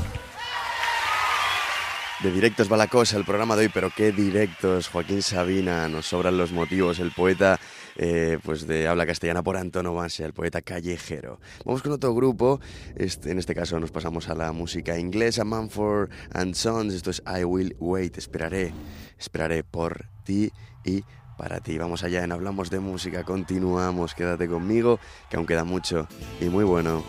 de 2.21 2.31
directos 2.31 2.69
va 2.69 2.75
la 2.75 2.87
cosa 2.87 3.15
el 3.15 3.23
programa 3.23 3.55
de 3.55 3.63
hoy, 3.63 3.71
pero 3.73 3.91
qué 3.95 4.11
directos, 4.11 4.89
Joaquín 4.89 5.21
Sabina, 5.21 5.87
nos 5.87 6.07
sobran 6.07 6.37
los 6.37 6.51
motivos, 6.51 6.99
el 6.99 7.11
poeta 7.11 7.57
eh, 8.01 8.39
pues 8.43 8.65
de 8.65 8.87
habla 8.87 9.05
castellana 9.05 9.43
por 9.43 9.57
antonomasia, 9.57 10.25
el 10.25 10.31
poeta 10.31 10.61
callejero. 10.61 11.41
Vamos 11.65 11.81
con 11.81 11.91
otro 11.91 12.15
grupo, 12.15 12.61
este, 12.95 13.31
en 13.31 13.39
este 13.39 13.53
caso 13.53 13.77
nos 13.77 13.91
pasamos 13.91 14.29
a 14.29 14.35
la 14.35 14.53
música 14.53 14.97
inglesa, 14.97 15.43
Manford 15.43 16.09
and 16.31 16.55
Sons, 16.55 16.93
esto 16.93 17.09
es 17.09 17.21
I 17.27 17.43
Will 17.43 17.75
Wait, 17.77 18.17
esperaré, 18.17 18.73
esperaré 19.17 19.65
por 19.65 20.05
ti 20.23 20.49
y 20.85 21.03
para 21.37 21.59
ti. 21.59 21.77
Vamos 21.77 22.03
allá 22.03 22.23
en 22.23 22.31
Hablamos 22.31 22.69
de 22.69 22.79
Música, 22.79 23.25
continuamos, 23.25 24.15
quédate 24.15 24.47
conmigo, 24.47 24.97
que 25.29 25.35
aún 25.35 25.45
queda 25.45 25.65
mucho 25.65 26.07
y 26.39 26.45
muy 26.45 26.63
bueno. 26.63 27.03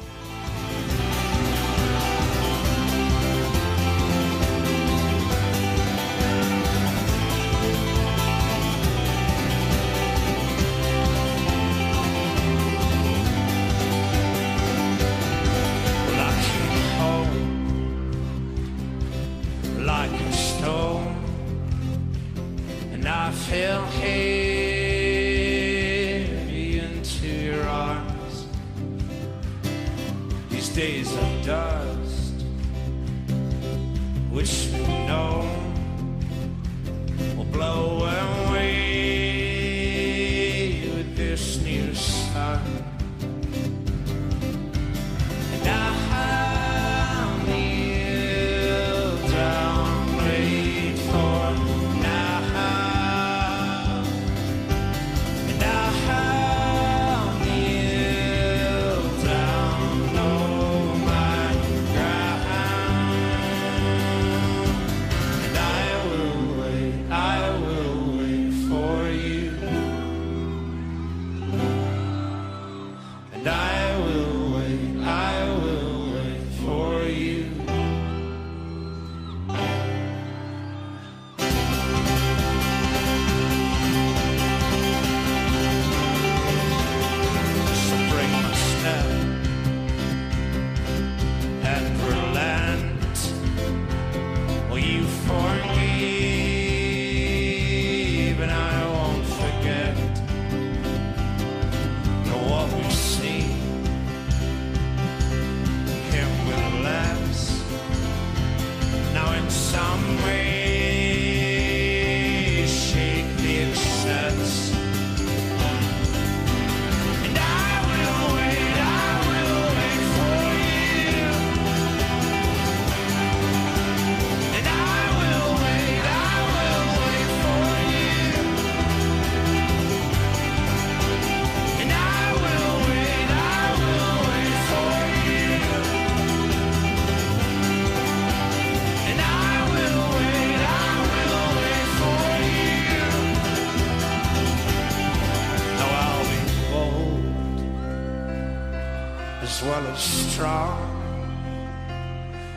strong 150.40 150.80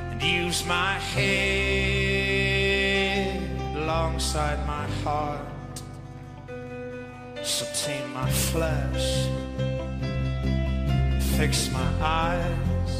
and 0.09 0.23
use 0.23 0.63
my 0.65 0.93
head 1.15 1.27
alongside 3.75 4.65
my 4.65 4.87
heart. 5.03 5.81
Sustain 7.43 8.03
my 8.13 8.31
flesh 8.31 9.27
fix 11.37 11.69
my 11.71 11.91
eyes 11.99 12.93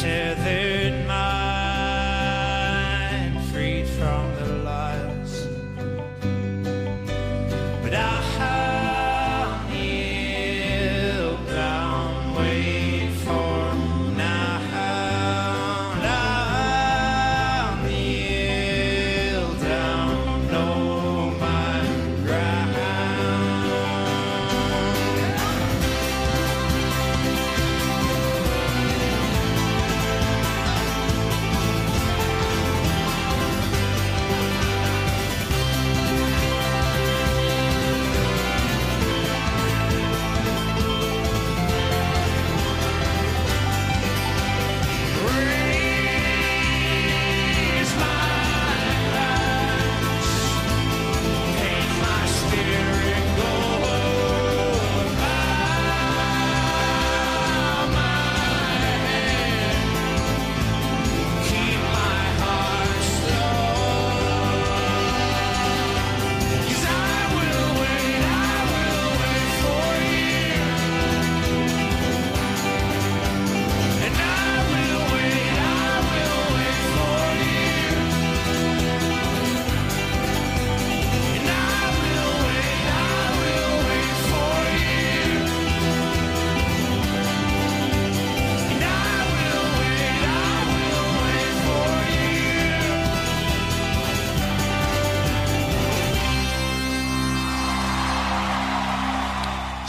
tear 0.00 0.34
their 0.46 0.67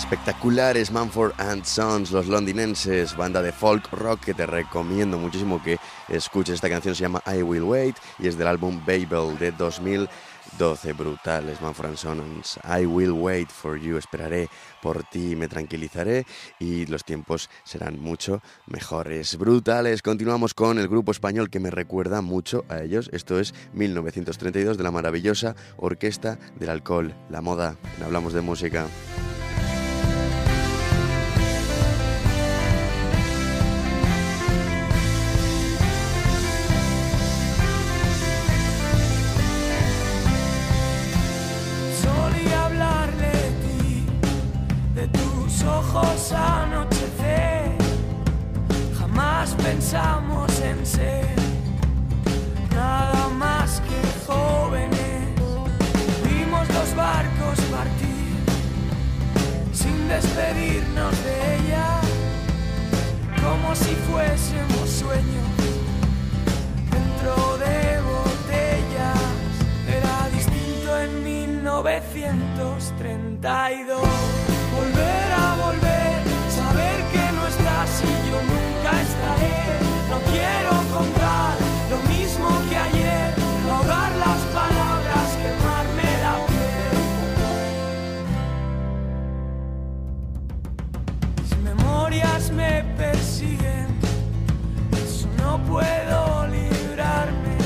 espectaculares 0.09 0.89
Manford 0.89 1.33
and 1.37 1.63
Sons, 1.63 2.09
los 2.09 2.25
londinenses, 2.25 3.15
banda 3.15 3.43
de 3.43 3.51
folk 3.51 3.91
rock 3.91 4.19
que 4.21 4.33
te 4.33 4.47
recomiendo 4.47 5.19
muchísimo 5.19 5.61
que 5.61 5.77
escuches. 6.07 6.55
Esta 6.55 6.67
canción 6.67 6.95
se 6.95 7.03
llama 7.03 7.21
I 7.27 7.43
Will 7.43 7.61
Wait 7.61 7.95
y 8.17 8.27
es 8.27 8.35
del 8.35 8.47
álbum 8.47 8.81
Babel 8.87 9.37
de 9.37 9.51
2012. 9.51 10.93
Brutales 10.93 11.61
Manford 11.61 11.89
and 11.89 11.97
Sons. 11.97 12.59
I 12.63 12.87
Will 12.87 13.11
Wait 13.11 13.51
for 13.51 13.79
You. 13.79 13.97
Esperaré 13.97 14.49
por 14.81 15.03
ti, 15.03 15.35
me 15.35 15.47
tranquilizaré 15.47 16.25
y 16.57 16.87
los 16.87 17.03
tiempos 17.03 17.47
serán 17.63 18.01
mucho 18.01 18.41
mejores. 18.65 19.37
Brutales. 19.37 20.01
Continuamos 20.01 20.55
con 20.55 20.79
el 20.79 20.87
grupo 20.87 21.11
español 21.11 21.51
que 21.51 21.59
me 21.59 21.69
recuerda 21.69 22.21
mucho 22.21 22.65
a 22.67 22.79
ellos. 22.79 23.11
Esto 23.13 23.39
es 23.39 23.53
1932 23.73 24.75
de 24.75 24.83
la 24.83 24.89
maravillosa 24.89 25.55
Orquesta 25.77 26.39
del 26.55 26.71
Alcohol, 26.71 27.13
la 27.29 27.41
moda. 27.41 27.77
Hablamos 28.03 28.33
de 28.33 28.41
música. 28.41 28.87
1932. 72.01 73.99
Volver 74.73 75.31
a 75.33 75.55
volver, 75.65 76.23
saber 76.49 76.97
que 77.11 77.31
no 77.35 77.43
estás 77.47 78.01
y 78.03 78.05
yo 78.29 78.37
nunca 78.41 78.91
estaré. 79.01 79.59
No 80.09 80.17
quiero 80.31 80.71
contar 80.95 81.53
lo 81.89 81.97
mismo 82.09 82.47
que 82.69 82.77
ayer, 82.77 83.33
ahogar 83.69 84.11
las 84.15 84.39
palabras, 84.59 85.27
quemarme 85.43 86.09
la 86.23 86.35
piel. 86.47 86.97
Si 91.49 91.55
memorias 91.57 92.43
me 92.51 92.73
persiguen, 92.97 93.87
eso 94.93 95.27
no 95.37 95.51
puedo 95.65 96.47
librarme. 96.47 97.57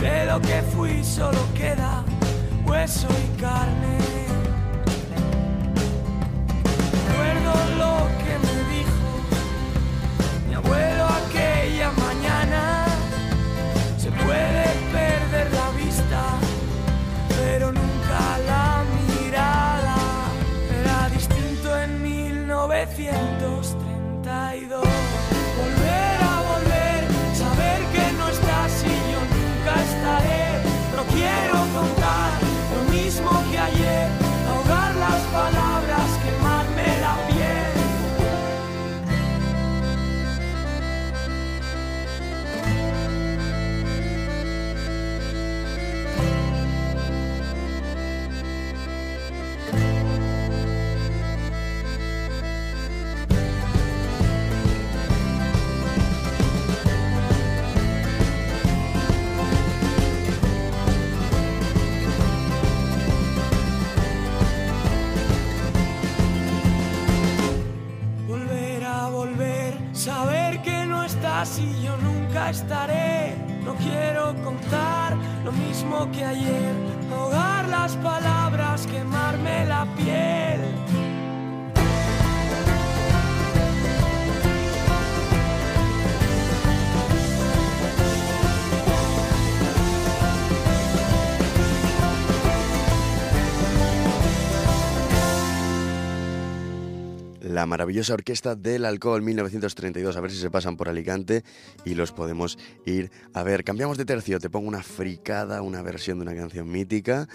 De 0.00 0.24
lo 0.26 0.40
que 0.40 0.62
fui 0.74 1.04
solo 1.04 1.38
queda 1.54 2.04
hueso 2.66 3.08
y 3.08 3.40
carne. 3.40 3.98
Recuerdo 7.06 7.52
lo 7.78 7.94
que 8.18 8.23
que 76.10 76.24
ayer, 76.24 76.63
La 97.64 97.68
maravillosa 97.68 98.12
orquesta 98.12 98.56
del 98.56 98.84
alcohol 98.84 99.22
1932, 99.22 100.14
a 100.18 100.20
ver 100.20 100.30
si 100.30 100.36
se 100.36 100.50
pasan 100.50 100.76
por 100.76 100.90
Alicante 100.90 101.44
y 101.86 101.94
los 101.94 102.12
podemos 102.12 102.58
ir 102.84 103.10
a 103.32 103.42
ver. 103.42 103.64
Cambiamos 103.64 103.96
de 103.96 104.04
tercio, 104.04 104.38
te 104.38 104.50
pongo 104.50 104.68
una 104.68 104.82
fricada, 104.82 105.62
una 105.62 105.80
versión 105.80 106.18
de 106.18 106.24
una 106.24 106.34
canción 106.34 106.70
mítica. 106.70 107.26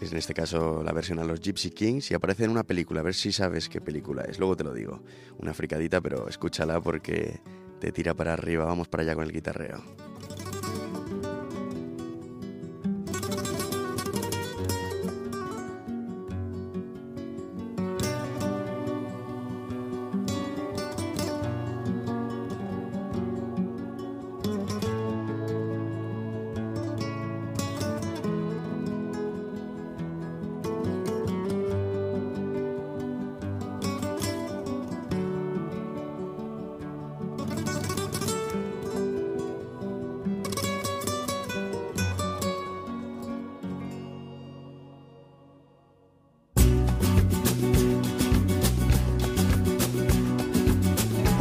Es 0.00 0.12
en 0.12 0.16
este 0.16 0.32
caso 0.32 0.82
la 0.82 0.92
versión 0.92 1.18
a 1.18 1.24
los 1.24 1.40
Gypsy 1.40 1.72
Kings 1.72 2.10
y 2.10 2.14
aparece 2.14 2.44
en 2.44 2.52
una 2.52 2.62
película, 2.62 3.00
a 3.00 3.02
ver 3.02 3.12
si 3.12 3.32
sabes 3.32 3.68
qué 3.68 3.82
película 3.82 4.22
es. 4.22 4.38
Luego 4.38 4.56
te 4.56 4.64
lo 4.64 4.72
digo. 4.72 5.02
Una 5.36 5.52
fricadita, 5.52 6.00
pero 6.00 6.26
escúchala 6.26 6.80
porque 6.80 7.42
te 7.80 7.92
tira 7.92 8.14
para 8.14 8.32
arriba. 8.32 8.64
Vamos 8.64 8.88
para 8.88 9.02
allá 9.02 9.14
con 9.14 9.24
el 9.24 9.32
guitarreo. 9.32 10.09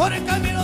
Por 0.10 0.18
el 0.18 0.26
camino 0.26 0.59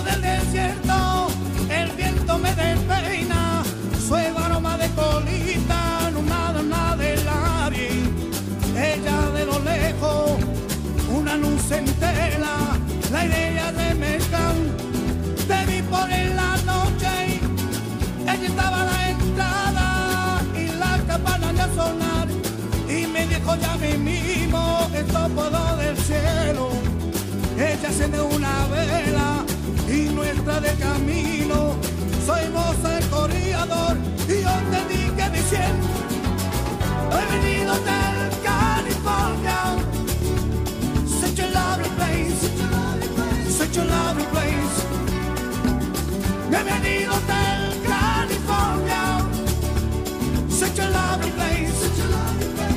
Such 50.50 50.80
a 50.80 50.90
lovely 50.90 51.32
place. 51.32 51.80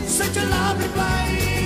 Such 0.07 0.37
a 0.37 0.45
lovely 0.47 0.89
place. 0.89 1.58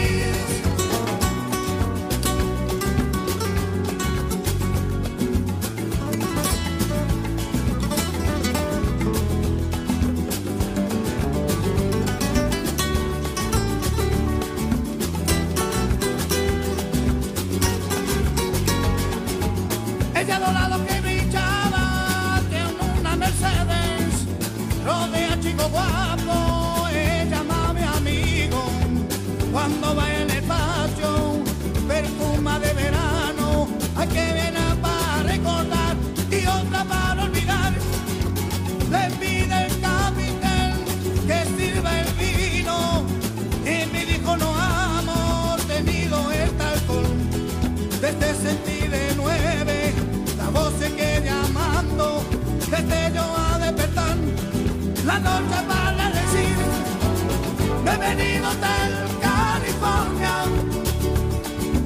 Venido 58.16 58.48
del 58.60 58.92
California, 59.20 60.44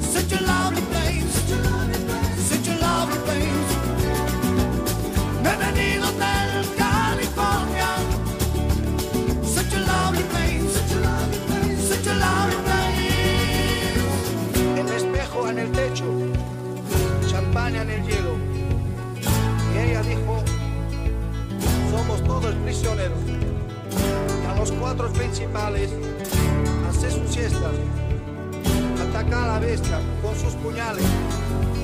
such 0.01 0.33
a 0.33 0.41
lovely 0.41 0.83
place, 0.91 1.33
such 2.49 2.69
a 2.69 2.75
lovely 2.81 3.19
place, 3.27 3.71
venido 5.61 6.07
del 6.23 6.67
California, 6.77 7.91
such 9.45 9.73
a 9.75 9.81
lovely 9.81 10.25
place, 10.33 10.75
such 11.89 12.07
a 12.09 12.15
lovely 12.15 12.59
place. 12.65 12.87
el 14.81 14.89
espejo 14.89 15.49
en 15.49 15.59
el 15.59 15.71
techo, 15.71 16.05
champaña 17.29 17.83
en 17.83 17.91
el 17.91 18.03
hielo. 18.03 18.37
Y 19.75 19.79
ella 19.79 20.03
dijo, 20.03 20.43
somos 21.91 22.23
todos 22.25 22.55
prisioneros. 22.57 23.19
A 24.49 24.55
los 24.59 24.73
cuatro 24.73 25.13
principales, 25.13 25.91
hace 27.07 27.19
su 27.19 27.33
siesta, 27.33 27.71
ataca 29.01 29.45
a 29.45 29.47
la 29.47 29.59
bestia 29.59 29.99
con 30.23 30.35
sus 30.35 30.55
puñales, 30.55 31.05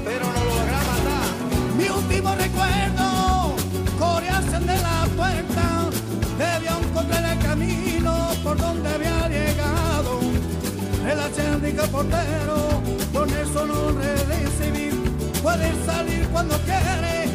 pero 0.04 0.26
no 0.26 0.44
logra 0.44 0.78
matar. 0.90 1.76
Mi 1.76 1.88
último 1.88 2.34
recuerdo, 2.34 3.56
corearse 3.98 4.58
de 4.60 4.78
la 4.82 5.06
puerta, 5.16 5.90
debía 6.38 6.78
encontrar 6.78 7.36
el 7.36 7.38
camino 7.44 8.30
por 8.42 8.56
donde 8.56 8.88
había 8.88 9.28
llegado. 9.28 10.20
El 11.08 11.20
acérdico 11.20 11.84
portero, 11.86 12.82
con 13.12 13.28
eso 13.30 13.66
no 13.66 13.90
recibir, 13.92 14.94
puede 15.42 15.72
salir 15.84 16.28
cuando 16.28 16.56
quiere, 16.60 17.28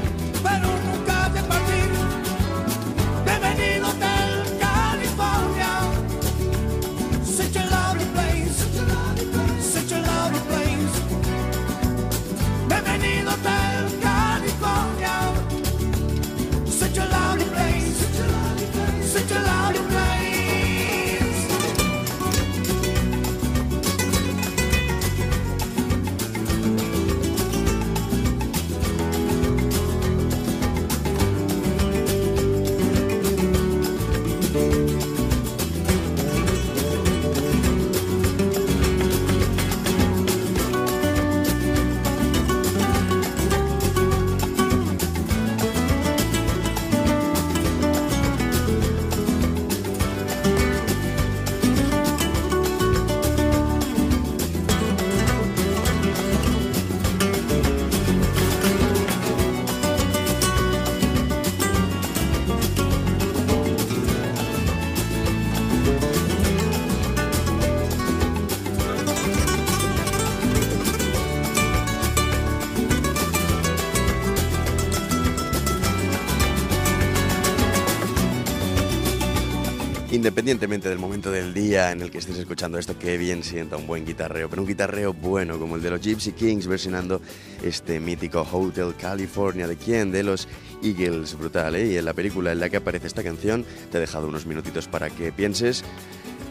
Independientemente 80.47 80.87
del 80.87 80.99
momento 80.99 81.29
del 81.29 81.53
día 81.53 81.91
en 81.91 82.01
el 82.01 82.09
que 82.09 82.19
estés 82.19 82.37
escuchando 82.37 82.79
esto, 82.79 82.97
que 82.97 83.17
bien 83.17 83.43
sienta 83.43 83.75
un 83.75 83.85
buen 83.85 84.05
guitarreo, 84.05 84.49
pero 84.49 84.61
un 84.61 84.67
guitarreo 84.69 85.11
bueno 85.11 85.59
como 85.59 85.75
el 85.75 85.81
de 85.81 85.89
los 85.89 85.99
Gypsy 85.99 86.31
Kings 86.31 86.67
versionando 86.67 87.21
este 87.61 87.99
mítico 87.99 88.47
Hotel 88.49 88.95
California 88.97 89.67
de 89.67 89.75
quién, 89.75 90.09
de 90.09 90.23
los 90.23 90.47
Eagles, 90.81 91.37
brutal, 91.37 91.75
¿eh? 91.75 91.87
Y 91.87 91.97
en 91.97 92.05
la 92.05 92.13
película 92.13 92.53
en 92.53 92.61
la 92.61 92.69
que 92.69 92.77
aparece 92.77 93.07
esta 93.07 93.23
canción 93.23 93.65
te 93.91 93.97
he 93.97 93.99
dejado 93.99 94.29
unos 94.29 94.45
minutitos 94.45 94.87
para 94.87 95.09
que 95.09 95.33
pienses. 95.33 95.83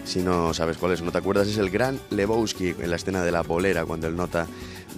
Si 0.04 0.20
no 0.20 0.52
sabes 0.52 0.76
cuál 0.76 0.92
es, 0.92 1.00
no 1.00 1.10
te 1.10 1.16
acuerdas, 1.16 1.48
es 1.48 1.56
el 1.56 1.70
gran 1.70 1.98
Lebowski 2.10 2.74
en 2.78 2.90
la 2.90 2.96
escena 2.96 3.24
de 3.24 3.32
la 3.32 3.40
bolera, 3.40 3.86
cuando 3.86 4.08
el 4.08 4.14
nota 4.14 4.46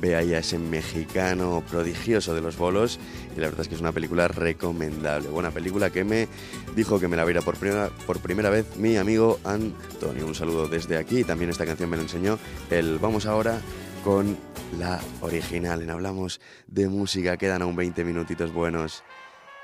ve 0.01 0.17
ahí 0.17 0.35
a 0.35 0.39
ese 0.39 0.59
mexicano 0.59 1.63
prodigioso 1.71 2.35
de 2.35 2.41
los 2.41 2.57
bolos. 2.57 2.99
Y 3.37 3.41
la 3.41 3.47
verdad 3.47 3.63
es 3.63 3.69
que 3.69 3.75
es 3.75 3.81
una 3.81 3.93
película 3.93 4.29
recomendable. 4.29 5.29
Buena 5.29 5.51
película 5.51 5.91
que 5.91 6.05
me 6.05 6.29
dijo 6.77 7.01
que 7.01 7.09
me 7.09 7.17
la 7.17 7.25
viera 7.25 7.43
por 7.43 7.57
primera, 7.57 7.91
por 8.07 8.21
primera 8.21 8.51
vez 8.51 8.77
mi 8.77 8.97
amigo 8.97 9.39
Antonio. 9.45 10.27
Un 10.27 10.35
saludo 10.35 10.69
desde 10.69 10.97
aquí. 10.97 11.25
También 11.25 11.51
esta 11.51 11.67
canción 11.67 11.91
me 11.91 11.97
la 11.97 12.03
enseñó 12.03 12.39
él. 12.71 12.99
Vamos 13.01 13.27
ahora 13.27 13.61
con 14.05 14.37
la 14.79 15.01
original. 15.21 15.83
En 15.83 15.91
Hablamos 15.91 16.41
de 16.67 16.89
música, 16.89 17.37
quedan 17.37 17.63
aún 17.63 17.77
20 17.77 18.05
minutitos 18.05 18.53
buenos. 18.53 19.03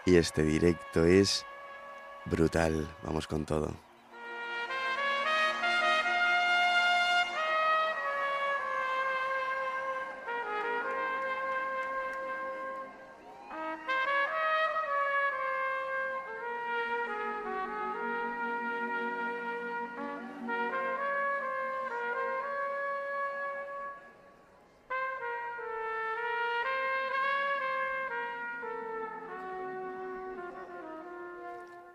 Y 0.07 0.17
este 0.17 0.43
directo 0.43 1.05
es 1.05 1.45
brutal. 2.27 2.89
Vamos 3.03 3.27
con 3.27 3.45
todo. 3.45 3.84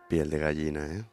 Piel 0.09 0.29
de 0.31 0.39
gallina, 0.39 0.85
¿eh? 0.87 1.05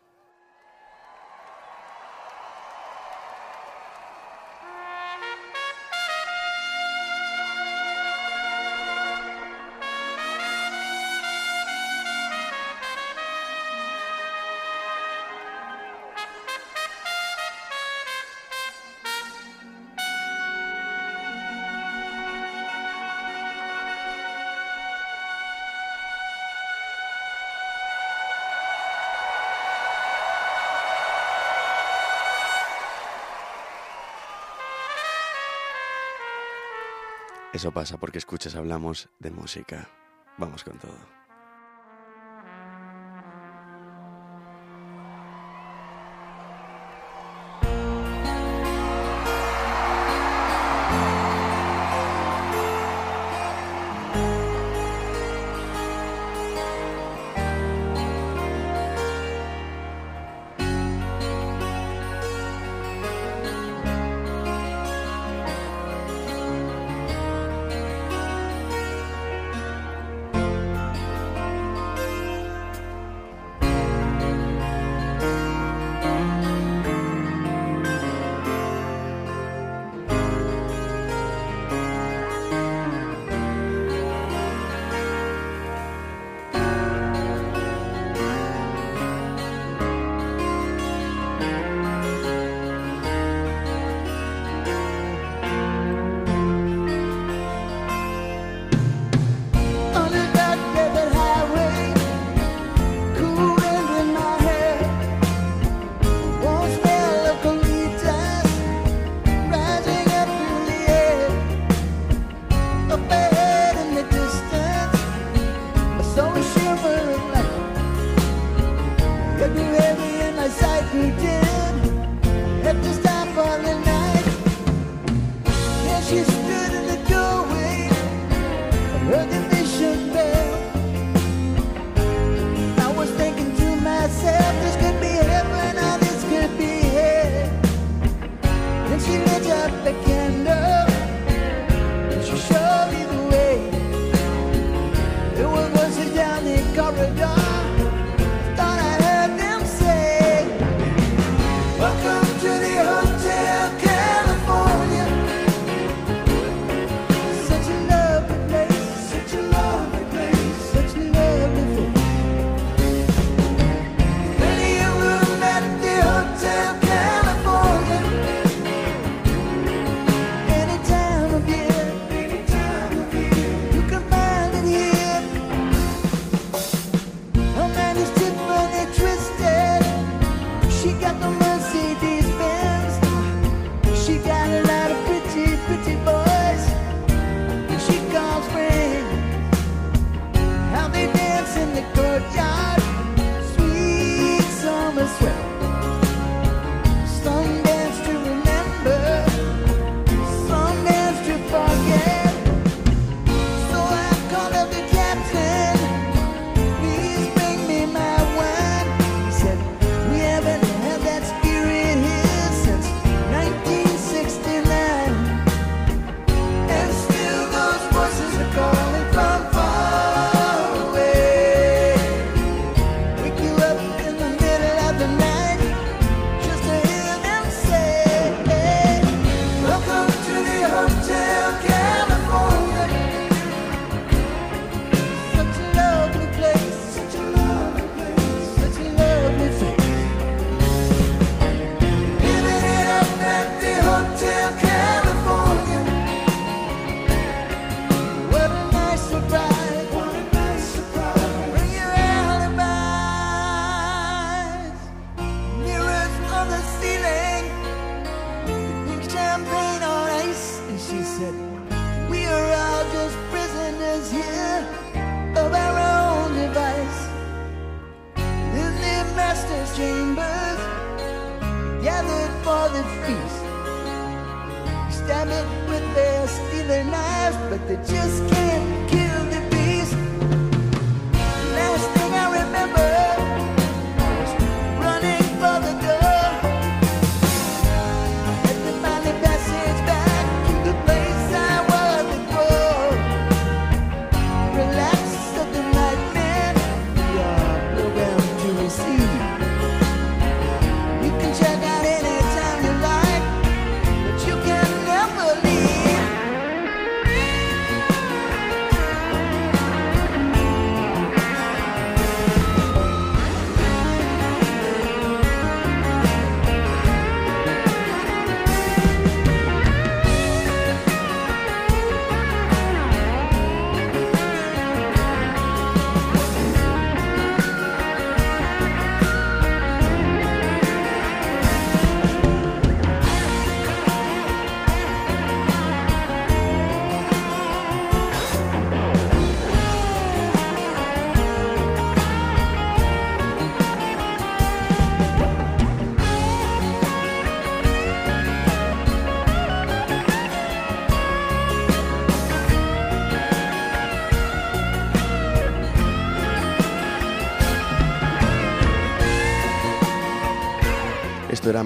Eso 37.56 37.72
pasa 37.72 37.96
porque 37.96 38.18
escuchas, 38.18 38.54
hablamos 38.54 39.08
de 39.18 39.30
música. 39.30 39.88
Vamos 40.36 40.62
con 40.62 40.78
todo. 40.78 41.25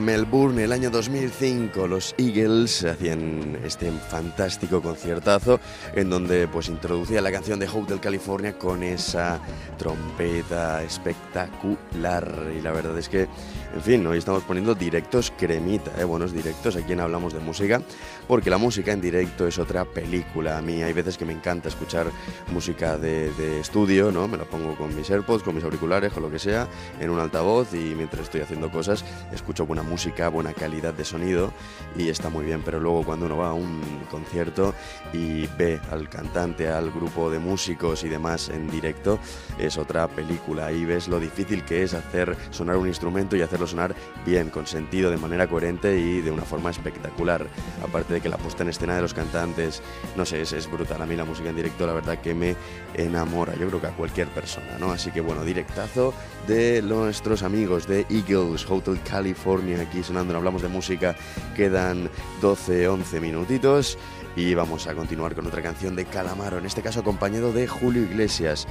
Melbourne, 0.01 0.64
el 0.64 0.72
año 0.72 0.90
2005. 0.90 1.86
Los 1.86 2.14
Eagles 2.18 2.84
hacían 2.84 3.59
este 3.64 3.90
fantástico 3.90 4.82
conciertazo 4.82 5.61
en 5.94 6.11
donde 6.11 6.48
pues 6.48 6.68
introducía 6.68 7.20
la 7.20 7.30
canción 7.30 7.59
de 7.59 7.68
Hotel 7.68 8.01
California 8.01 8.59
con 8.59 8.82
esa 8.82 9.40
trompeta 9.78 10.82
espectacular. 10.82 12.53
Y 12.57 12.61
la 12.62 12.72
verdad 12.72 12.98
es 12.98 13.09
que, 13.09 13.28
en 13.74 13.82
fin, 13.82 14.07
hoy 14.07 14.18
estamos 14.18 14.42
poniendo 14.44 14.74
directos 14.74 15.32
cremita, 15.36 15.92
¿eh? 15.98 16.05
buenos 16.05 16.32
directos 16.32 16.76
aquí 16.76 16.92
en 16.92 17.01
Hablamos 17.01 17.32
de 17.32 17.40
Música, 17.40 17.80
porque 18.26 18.51
la 18.51 18.59
música 18.59 18.92
en 18.92 19.01
directo 19.01 19.46
es 19.46 19.59
otra 19.59 19.84
película. 19.84 20.59
A 20.59 20.62
mí 20.62 20.82
hay 20.82 20.92
veces 20.92 21.16
que 21.16 21.24
me 21.24 21.32
encanta 21.32 21.68
escuchar 21.68 22.07
música 22.53 22.98
de, 22.98 23.32
de 23.34 23.61
estudio, 23.61 24.11
¿no? 24.11 24.28
Me 24.28 24.36
la 24.36 24.44
pongo 24.44 24.76
con 24.76 24.94
mis 24.96 25.11
AirPods, 25.11 25.42
con 25.42 25.55
mis 25.55 25.64
auriculares, 25.64 26.12
con 26.12 26.22
lo 26.22 26.30
que 26.30 26.38
sea, 26.38 26.68
en 26.98 27.11
un 27.11 27.18
altavoz 27.18 27.72
y 27.74 27.94
mientras 27.94 28.22
estoy 28.22 28.40
haciendo 28.40 28.70
cosas 28.70 29.05
escucho 29.32 29.66
buena 29.66 29.82
música, 29.82 29.89
buena 30.30 30.53
calidad 30.53 30.95
de 30.95 31.05
sonido 31.05 31.53
y 31.97 32.09
está 32.09 32.28
muy 32.28 32.45
bien, 32.45 32.62
pero 32.64 32.78
luego 32.78 33.05
cuando 33.05 33.26
uno 33.26 33.36
va 33.36 33.51
a 33.51 33.53
un 33.55 33.80
concierto 34.11 34.74
y 35.12 35.47
ve 35.59 35.80
al 35.91 36.09
cantante, 36.09 36.68
al 36.68 36.91
grupo 36.91 37.30
de 37.30 37.38
músicos 37.38 38.05
y 38.05 38.09
demás 38.09 38.49
en 38.49 38.70
directo, 38.70 39.18
es 39.59 39.78
otra 39.78 40.07
película. 40.09 40.66
Ahí 40.66 40.84
ves 40.84 41.09
lo 41.09 41.18
difícil 41.18 41.64
que 41.64 41.82
es 41.82 41.95
hacer 41.95 42.36
sonar 42.51 42.76
un 42.76 42.86
instrumento 42.86 43.36
y 43.36 43.43
hacerlo 43.43 43.66
sonar 43.66 43.95
bien, 44.24 44.51
con 44.51 44.66
sentido, 44.66 45.11
de 45.11 45.16
manera 45.16 45.49
coherente 45.49 45.99
y 45.99 46.20
de 46.20 46.30
una 46.30 46.43
forma 46.43 46.70
espectacular. 46.70 47.47
Aparte 47.82 48.14
de 48.14 48.20
que 48.20 48.28
la 48.28 48.38
puesta 48.38 48.62
en 48.62 48.68
escena 48.68 48.95
de 48.95 49.03
los 49.03 49.14
cantantes, 49.14 49.82
no 50.16 50.24
sé, 50.24 50.43
es, 50.43 50.53
es 50.53 50.70
brutal. 50.70 51.03
A 51.03 51.07
mí 51.07 51.16
la 51.16 51.24
música 51.24 51.51
en 51.51 51.57
directo, 51.57 51.86
la 51.86 51.95
verdad 51.95 52.18
que 52.18 52.34
me 52.34 52.55
enamora. 52.95 53.55
Yo 53.55 53.68
creo 53.68 53.80
que 53.80 53.86
a 53.88 53.97
cualquier 53.97 54.28
persona, 54.28 54.78
¿no? 54.78 54.93
Así 54.93 55.11
que 55.11 55.20
bueno, 55.20 55.45
directazo 55.45 56.14
de 56.47 56.82
nuestros 56.82 57.43
amigos 57.43 57.86
de 57.86 58.07
Eagles 58.11 58.68
Hotel 58.68 59.01
California 59.03 59.80
aquí 59.82 60.03
sonando, 60.03 60.36
hablamos 60.36 60.62
de 60.62 60.68
música, 60.68 61.16
quedan 61.55 62.11
12, 62.41 62.88
11 62.88 63.20
minutitos 63.20 63.99
y 64.36 64.55
vamos 64.55 64.86
a 64.86 64.95
continuar 64.95 65.34
con 65.34 65.47
otra 65.47 65.62
canción 65.62 65.97
de 65.97 66.05
Calamaro, 66.05 66.59
en 66.59 66.66
este 66.66 66.82
caso 66.82 67.01
acompañado 67.01 67.53
de 67.53 67.66
Julio 67.66 68.03
Iglesias, 68.03 68.66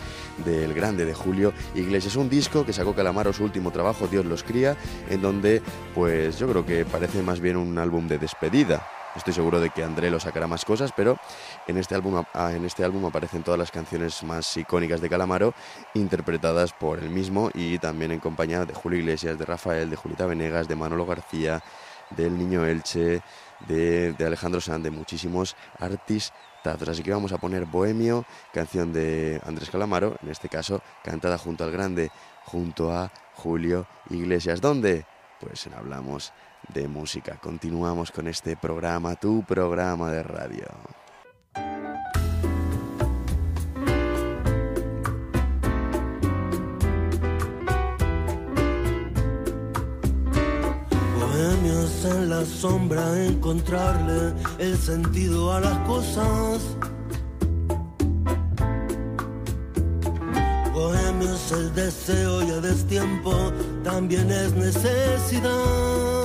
del 0.46 0.74
grande 0.74 1.06
de 1.06 1.14
Julio 1.14 1.54
Iglesias, 1.76 2.16
un 2.16 2.30
disco 2.30 2.66
que 2.66 2.74
sacó 2.74 2.94
Calamaro 2.94 3.34
su 3.34 3.44
último 3.44 3.72
trabajo, 3.72 4.08
Dios 4.08 4.26
los 4.26 4.44
cría, 4.44 4.78
en 5.10 5.22
donde 5.22 5.62
pues 5.94 6.40
yo 6.40 6.48
creo 6.50 6.66
que 6.66 6.86
parece 6.86 7.22
más 7.22 7.40
bien 7.40 7.58
un 7.58 7.78
álbum 7.78 8.08
de 8.08 8.18
despedida. 8.18 8.99
Estoy 9.16 9.34
seguro 9.34 9.60
de 9.60 9.72
que 9.72 9.84
André 9.84 10.12
lo 10.12 10.20
sacará 10.20 10.48
más 10.48 10.66
cosas, 10.66 10.92
pero 10.96 11.18
en 11.68 11.78
este 11.78 11.96
álbum, 11.96 12.24
ah, 12.34 12.52
en 12.54 12.64
este 12.66 12.84
álbum 12.84 13.06
aparecen 13.06 13.44
todas 13.44 13.58
las 13.58 13.72
canciones 13.72 14.24
más 14.24 14.56
icónicas 14.56 15.02
de 15.02 15.10
Calamaro, 15.10 15.54
interpretadas 15.96 16.74
por 16.74 17.00
él 17.00 17.10
mismo 17.10 17.50
y 17.54 17.80
también 17.80 18.12
en 18.12 18.20
compañía 18.20 18.66
de 18.66 18.74
Julio 18.74 19.00
Iglesias, 19.00 19.38
de 19.38 19.46
Rafael, 19.46 19.90
de 19.90 19.96
Julieta 19.96 20.26
Venegas, 20.26 20.68
de 20.68 20.76
Manolo 20.76 21.06
García, 21.06 21.64
del 22.12 22.38
Niño 22.38 22.66
Elche, 22.66 23.22
de, 23.68 24.14
de 24.14 24.26
Alejandro 24.26 24.62
Sanz, 24.62 24.84
de 24.84 24.92
muchísimos 24.92 25.56
artistas. 25.80 26.38
Así 26.64 27.04
que 27.04 27.12
vamos 27.12 27.32
a 27.32 27.38
poner 27.38 27.66
Bohemio, 27.66 28.26
canción 28.54 28.92
de 28.92 29.42
Andrés 29.46 29.70
Calamaro, 29.70 30.18
en 30.22 30.30
este 30.30 30.50
caso 30.50 30.82
cantada 31.04 31.38
junto 31.38 31.64
al 31.64 31.72
grande, 31.72 32.12
junto 32.46 32.92
a 32.92 33.12
Julio 33.36 33.88
Iglesias. 34.10 34.62
¿Dónde? 34.62 35.06
Pues 35.40 35.66
en 35.68 35.74
Hablamos 35.74 36.34
de 36.74 36.88
Música. 36.88 37.38
Continuamos 37.42 38.12
con 38.12 38.28
este 38.28 38.56
programa, 38.56 39.16
tu 39.16 39.44
programa 39.44 40.12
de 40.12 40.24
radio. 40.24 40.66
Bohemios 51.20 52.06
en 52.06 52.30
la 52.30 52.46
sombra, 52.46 53.26
encontrarle 53.26 54.34
el 54.60 54.78
sentido 54.78 55.54
a 55.54 55.60
las 55.60 55.78
cosas. 55.88 56.76
Bohemios 60.74 61.52
el 61.52 61.74
deseo 61.74 62.44
y 62.44 62.52
a 62.52 62.62
destiempo 62.62 63.34
también 63.84 64.30
es 64.32 64.54
necesidad. 64.54 66.19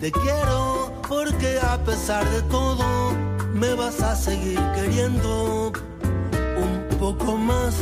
Te 0.00 0.12
quiero 0.12 0.92
porque 1.08 1.58
a 1.60 1.76
pesar 1.82 2.24
de 2.30 2.42
todo 2.42 3.12
me 3.52 3.74
vas 3.74 4.00
a 4.00 4.14
seguir 4.14 4.60
queriendo 4.76 5.72
un 6.56 6.98
poco 7.00 7.36
más. 7.36 7.74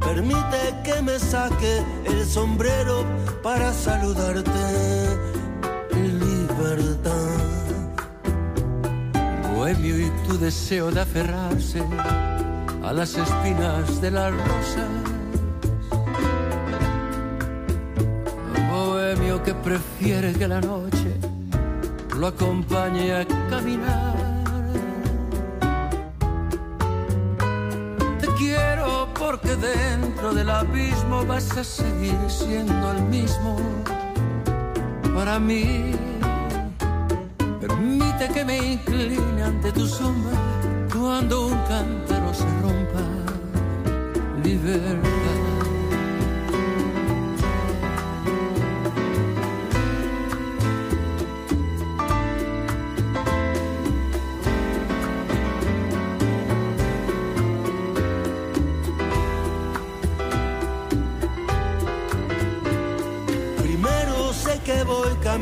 Permite 0.00 0.74
que 0.84 1.02
me 1.02 1.18
saque 1.18 1.82
el 2.04 2.24
sombrero 2.24 3.04
para 3.42 3.72
saludarte. 3.72 4.50
Libertad. 5.92 7.40
Bohemio 9.52 9.98
y 9.98 10.10
tu 10.28 10.38
deseo 10.38 10.92
de 10.92 11.00
aferrarse 11.00 11.82
a 12.84 12.92
las 12.92 13.16
espinas 13.16 14.00
de 14.00 14.10
las 14.12 14.32
rosas. 14.32 15.15
Que 19.46 19.54
prefiere 19.54 20.32
que 20.32 20.48
la 20.48 20.60
noche 20.60 21.08
lo 22.18 22.26
acompañe 22.26 23.12
a 23.14 23.24
caminar. 23.48 24.16
Te 28.20 28.26
quiero 28.38 29.08
porque 29.16 29.54
dentro 29.54 30.34
del 30.34 30.50
abismo 30.50 31.24
vas 31.26 31.56
a 31.56 31.62
seguir 31.62 32.18
siendo 32.26 32.90
el 32.90 33.02
mismo 33.04 33.56
para 35.14 35.38
mí. 35.38 35.92
Permite 37.60 38.28
que 38.34 38.44
me 38.44 38.56
incline 38.72 39.42
ante 39.44 39.70
tu 39.70 39.86
sombra 39.86 40.36
cuando 40.92 41.46
un 41.46 41.58
cántaro 41.68 42.34
se 42.34 42.48
rompa. 42.62 43.04
Libertad. 44.42 45.15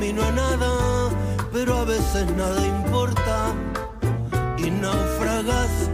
Camino 0.05 0.22
a 0.22 0.32
nada, 0.32 1.11
pero 1.50 1.78
a 1.78 1.84
veces 1.84 2.26
nada 2.36 2.61
importa 2.66 3.55
y 4.59 4.70
naufragas. 4.70 5.88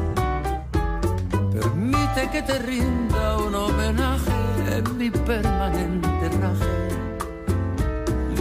Permite 1.53 2.29
que 2.33 2.43
te 2.43 2.59
rinda 2.59 3.39
un 3.39 3.55
homenaje 3.55 4.33
en 4.79 4.99
mi 4.99 5.11
permanente 5.11 6.29
raje. 6.41 6.89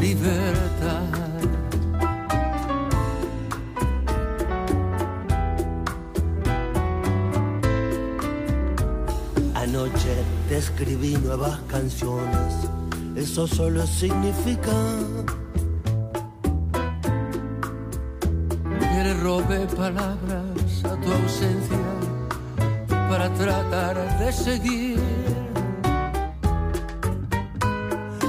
Libertad. 0.01 1.03
Anoche 9.53 10.15
te 10.47 10.57
escribí 10.57 11.15
nuevas 11.17 11.59
canciones, 11.67 12.55
eso 13.15 13.45
solo 13.45 13.85
significa 13.85 14.73
palabras 19.79 20.83
a 20.83 20.93
tu 21.01 21.09
ausencia 21.09 21.77
para 23.09 23.29
tratar 23.33 23.95
de 24.19 24.29
seguir. 24.33 24.99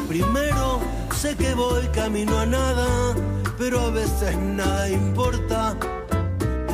Primero 0.09 0.79
sé 1.21 1.35
que 1.37 1.53
voy 1.55 1.85
camino 1.89 2.39
a 2.39 2.47
nada, 2.47 2.89
pero 3.59 3.81
a 3.81 3.91
veces 3.91 4.37
nada 4.39 4.89
importa 4.89 5.77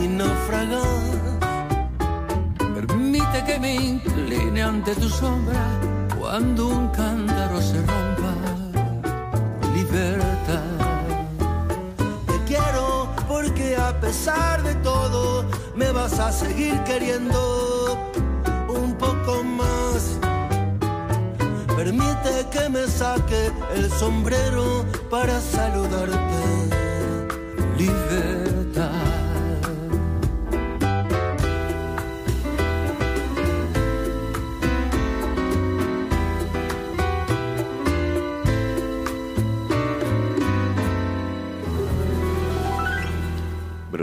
y 0.02 0.08
naufragas. 0.08 1.04
Permite 2.76 3.38
que 3.46 3.58
me 3.58 3.74
incline 3.76 4.62
ante 4.62 4.94
tu 4.94 5.08
sombra 5.08 5.64
cuando 6.18 6.68
un 6.68 6.88
cántaro 6.88 7.62
se 7.62 7.78
rompa. 7.78 8.32
Libertad. 9.74 10.25
A 13.96 14.00
pesar 14.00 14.62
de 14.62 14.74
todo 14.76 15.44
me 15.74 15.90
vas 15.90 16.18
a 16.18 16.30
seguir 16.30 16.82
queriendo 16.84 18.12
un 18.68 18.94
poco 18.98 19.42
más. 19.42 20.18
Permite 21.76 22.46
que 22.50 22.68
me 22.68 22.86
saque 22.86 23.50
el 23.74 23.90
sombrero 23.90 24.84
para 25.10 25.40
saludarte. 25.40 26.65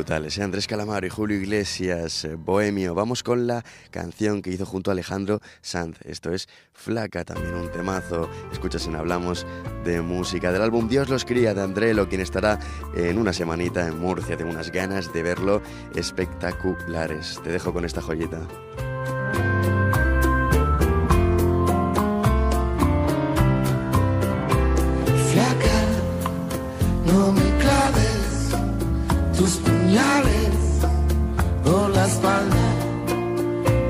Brutales. 0.04 0.38
¿eh? 0.38 0.44
Andrés 0.44 0.68
Calamaro 0.68 1.08
y 1.08 1.10
Julio 1.10 1.38
Iglesias, 1.38 2.26
eh, 2.26 2.36
Bohemio. 2.36 2.94
Vamos 2.94 3.24
con 3.24 3.48
la 3.48 3.64
canción 3.90 4.42
que 4.42 4.50
hizo 4.50 4.66
junto 4.66 4.92
a 4.92 4.94
Alejandro 4.94 5.40
Sanz. 5.62 5.98
Esto 6.04 6.34
es 6.34 6.50
Flaca, 6.74 7.24
también 7.24 7.56
un 7.56 7.72
temazo. 7.72 8.30
Escuchas 8.52 8.86
en 8.86 8.98
Hablamos 8.98 9.46
de 9.86 10.02
Música 10.02 10.52
del 10.52 10.62
álbum 10.62 10.90
Dios 10.90 11.08
los 11.08 11.24
cría 11.24 11.54
de 11.54 11.62
Andrelo, 11.62 12.10
quien 12.10 12.20
estará 12.20 12.60
en 12.98 13.18
una 13.18 13.32
semanita 13.32 13.88
en 13.88 13.98
Murcia. 13.98 14.36
Tengo 14.36 14.52
unas 14.52 14.74
ganas 14.74 15.14
de 15.14 15.24
verlo 15.24 15.62
espectaculares. 15.96 17.40
Te 17.42 17.52
dejo 17.52 17.72
con 17.72 17.86
esta 17.86 18.02
joyita. 18.02 18.42
Flaca, 25.32 25.86
no 27.06 27.32
me 27.32 27.58
claves 27.58 28.50
tus 29.38 29.62
puñales 29.94 30.56
por 31.64 31.90
la 31.92 32.06
espalda 32.06 32.66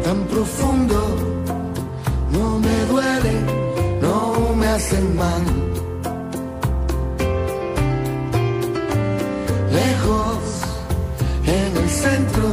tan 0.03 0.19
profundo. 0.25 0.97
No 2.31 2.59
me 2.59 2.77
duele, 2.91 3.35
no 4.01 4.55
me 4.55 4.67
hacen 4.67 5.15
mal. 5.15 5.43
Lejos, 9.71 10.43
en 11.45 11.77
el 11.77 11.89
centro 11.89 12.49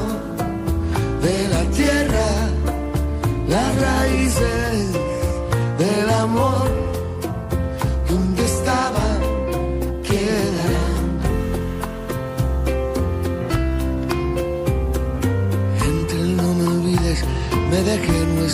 de 1.26 1.48
la 1.48 1.62
tierra, 1.78 2.28
las 3.48 3.70
raíces 3.80 4.92
del 5.78 6.10
amor 6.10 6.89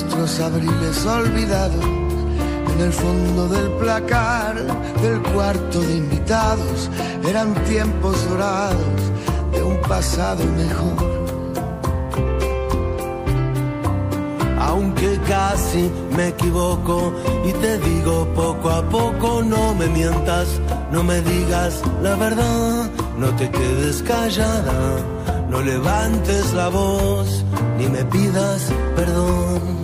nuestros 0.02 0.40
abriles 0.40 1.06
olvidados 1.06 1.84
en 2.74 2.80
el 2.82 2.92
fondo 2.92 3.48
del 3.48 3.70
placar 3.78 4.54
del 5.00 5.22
cuarto 5.32 5.80
de 5.80 5.96
invitados. 5.96 6.90
Eran 7.26 7.54
tiempos 7.64 8.28
dorados 8.28 9.00
de 9.52 9.62
un 9.62 9.80
pasado 9.88 10.44
mejor. 10.44 11.16
Aunque 14.58 15.18
casi 15.26 15.90
me 16.14 16.28
equivoco 16.28 17.14
y 17.46 17.52
te 17.52 17.78
digo 17.78 18.28
poco 18.34 18.68
a 18.68 18.82
poco, 18.90 19.42
no 19.42 19.74
me 19.74 19.86
mientas, 19.86 20.48
no 20.92 21.02
me 21.02 21.22
digas 21.22 21.80
la 22.02 22.16
verdad, 22.16 22.90
no 23.16 23.28
te 23.36 23.48
quedes 23.50 24.02
callada, 24.02 24.98
no 25.48 25.62
levantes 25.62 26.52
la 26.52 26.68
voz 26.68 27.46
ni 27.78 27.88
me 27.88 28.04
pidas 28.04 28.70
perdón. 28.94 29.75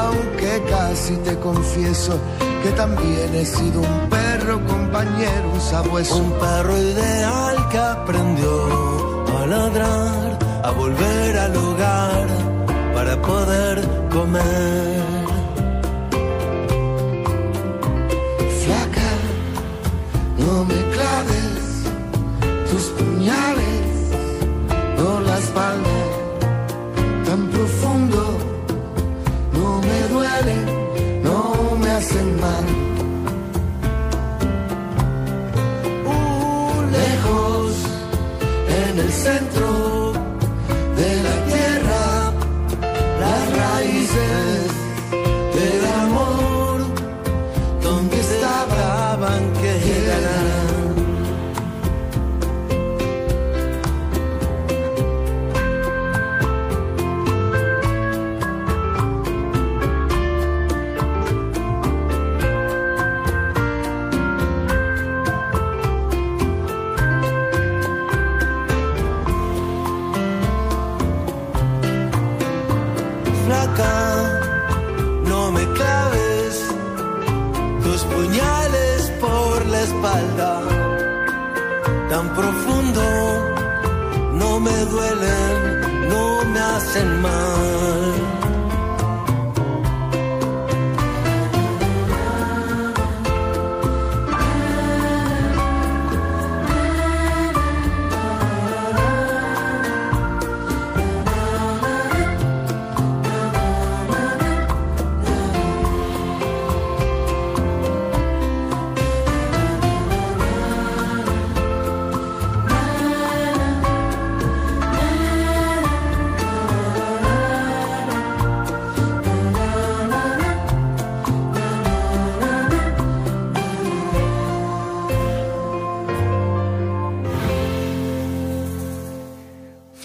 Aunque 0.00 0.62
casi 0.70 1.16
te 1.18 1.38
confieso 1.38 2.18
que 2.62 2.70
también 2.70 3.34
he 3.34 3.44
sido 3.44 3.80
un 3.80 4.08
perro 4.08 4.64
compañero, 4.66 5.50
un 5.52 5.60
sabueso. 5.60 6.16
Un 6.16 6.32
perro 6.32 6.78
ideal 6.78 7.68
que 7.70 7.78
aprendió 7.78 9.24
a 9.38 9.46
ladrar, 9.46 10.38
a 10.62 10.70
volver 10.70 11.38
al 11.38 11.56
hogar 11.56 12.26
para 12.94 13.20
poder 13.20 13.76
comer. 14.10 15.02
Flaca, 18.62 19.10
no 20.38 20.64
me 20.64 20.80
claves 20.94 21.54
tus 22.70 22.84
puñales 22.96 23.61
me 84.62 84.84
duelen, 84.86 86.08
no 86.08 86.44
me 86.44 86.60
hacen 86.60 87.20
mal. 87.20 87.81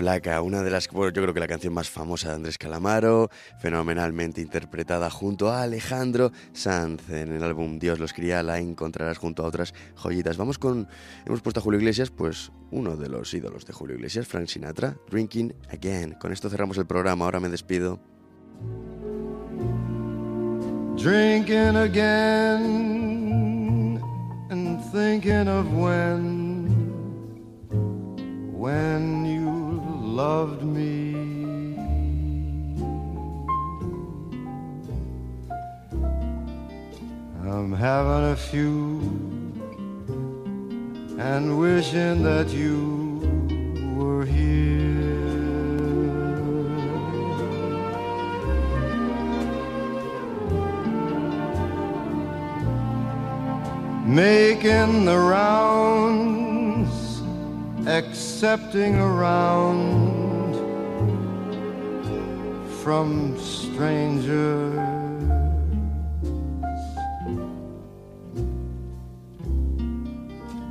Una 0.07 0.63
de 0.63 0.71
las, 0.71 0.87
bueno, 0.87 1.11
yo 1.11 1.21
creo 1.21 1.33
que 1.33 1.41
la 1.41 1.49
canción 1.49 1.73
más 1.73 1.89
famosa 1.89 2.29
de 2.29 2.35
Andrés 2.35 2.57
Calamaro, 2.57 3.29
fenomenalmente 3.59 4.39
interpretada 4.39 5.09
junto 5.09 5.49
a 5.51 5.63
Alejandro 5.63 6.31
Sanz 6.53 7.09
en 7.09 7.35
el 7.35 7.43
álbum 7.43 7.77
Dios 7.77 7.99
los 7.99 8.13
cría, 8.13 8.41
la 8.41 8.57
encontrarás 8.57 9.17
junto 9.17 9.43
a 9.43 9.47
otras 9.47 9.73
joyitas. 9.97 10.37
Vamos 10.37 10.59
con, 10.59 10.87
hemos 11.25 11.41
puesto 11.41 11.59
a 11.59 11.63
Julio 11.63 11.81
Iglesias, 11.81 12.09
pues 12.09 12.53
uno 12.71 12.95
de 12.95 13.09
los 13.09 13.33
ídolos 13.33 13.65
de 13.65 13.73
Julio 13.73 13.97
Iglesias, 13.97 14.29
Frank 14.29 14.47
Sinatra, 14.47 14.95
Drinking 15.09 15.53
Again. 15.71 16.13
Con 16.13 16.31
esto 16.31 16.49
cerramos 16.49 16.77
el 16.77 16.85
programa, 16.85 17.25
ahora 17.25 17.41
me 17.41 17.49
despido. 17.49 17.99
Drinking 20.95 21.75
again 21.75 23.11
and 24.49 24.81
thinking 24.93 25.49
of 25.49 25.69
when, 25.73 26.69
when 28.57 29.25
you 29.25 29.46
loved 30.18 30.63
me. 30.63 31.13
I'm 37.45 37.72
having 37.72 38.32
a 38.32 38.36
few 38.36 38.99
and 41.20 41.59
wishing 41.59 42.24
that 42.24 42.49
you 42.49 42.82
were 43.95 44.26
here. 44.26 44.65
making 54.07 55.05
the 55.05 55.20
rounds, 55.36 56.95
accepting 57.86 58.95
around 58.95 60.06
from 62.88 63.38
strangers. 63.38 64.79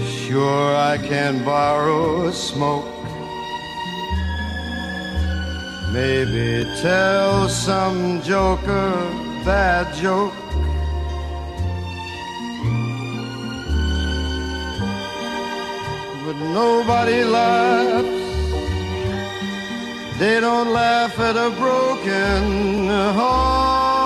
Sure, 0.06 0.76
I 0.76 1.00
can 1.00 1.44
borrow 1.44 2.28
a 2.28 2.32
smoke. 2.32 3.03
Maybe 5.94 6.66
tell 6.82 7.48
some 7.48 8.20
joker 8.24 8.94
bad 9.46 9.94
joke. 9.94 10.34
But 16.26 16.38
nobody 16.60 17.24
laughs. 17.24 18.08
They 20.18 20.40
don't 20.40 20.74
laugh 20.74 21.20
at 21.20 21.38
a 21.38 21.52
broken 21.52 22.88
heart. 22.90 24.03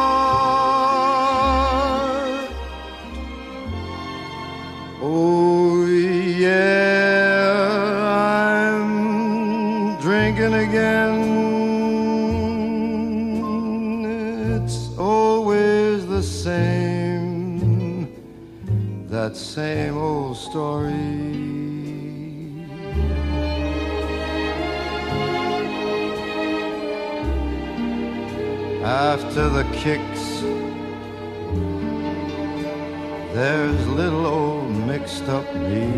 There's 33.33 33.87
little 33.89 34.25
old 34.25 34.71
mixed 34.87 35.29
up 35.29 35.45
me. 35.53 35.93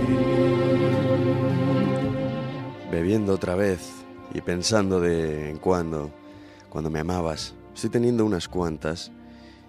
Bebiendo 2.92 3.34
otra 3.34 3.56
vez 3.56 3.80
y 4.34 4.42
pensando 4.42 5.00
de 5.00 5.52
en 5.52 5.58
cuando, 5.58 6.12
cuando 6.70 6.90
me 6.90 7.00
amabas. 7.00 7.54
Estoy 7.74 7.90
teniendo 7.92 8.26
unas 8.26 8.50
cuantas 8.50 9.10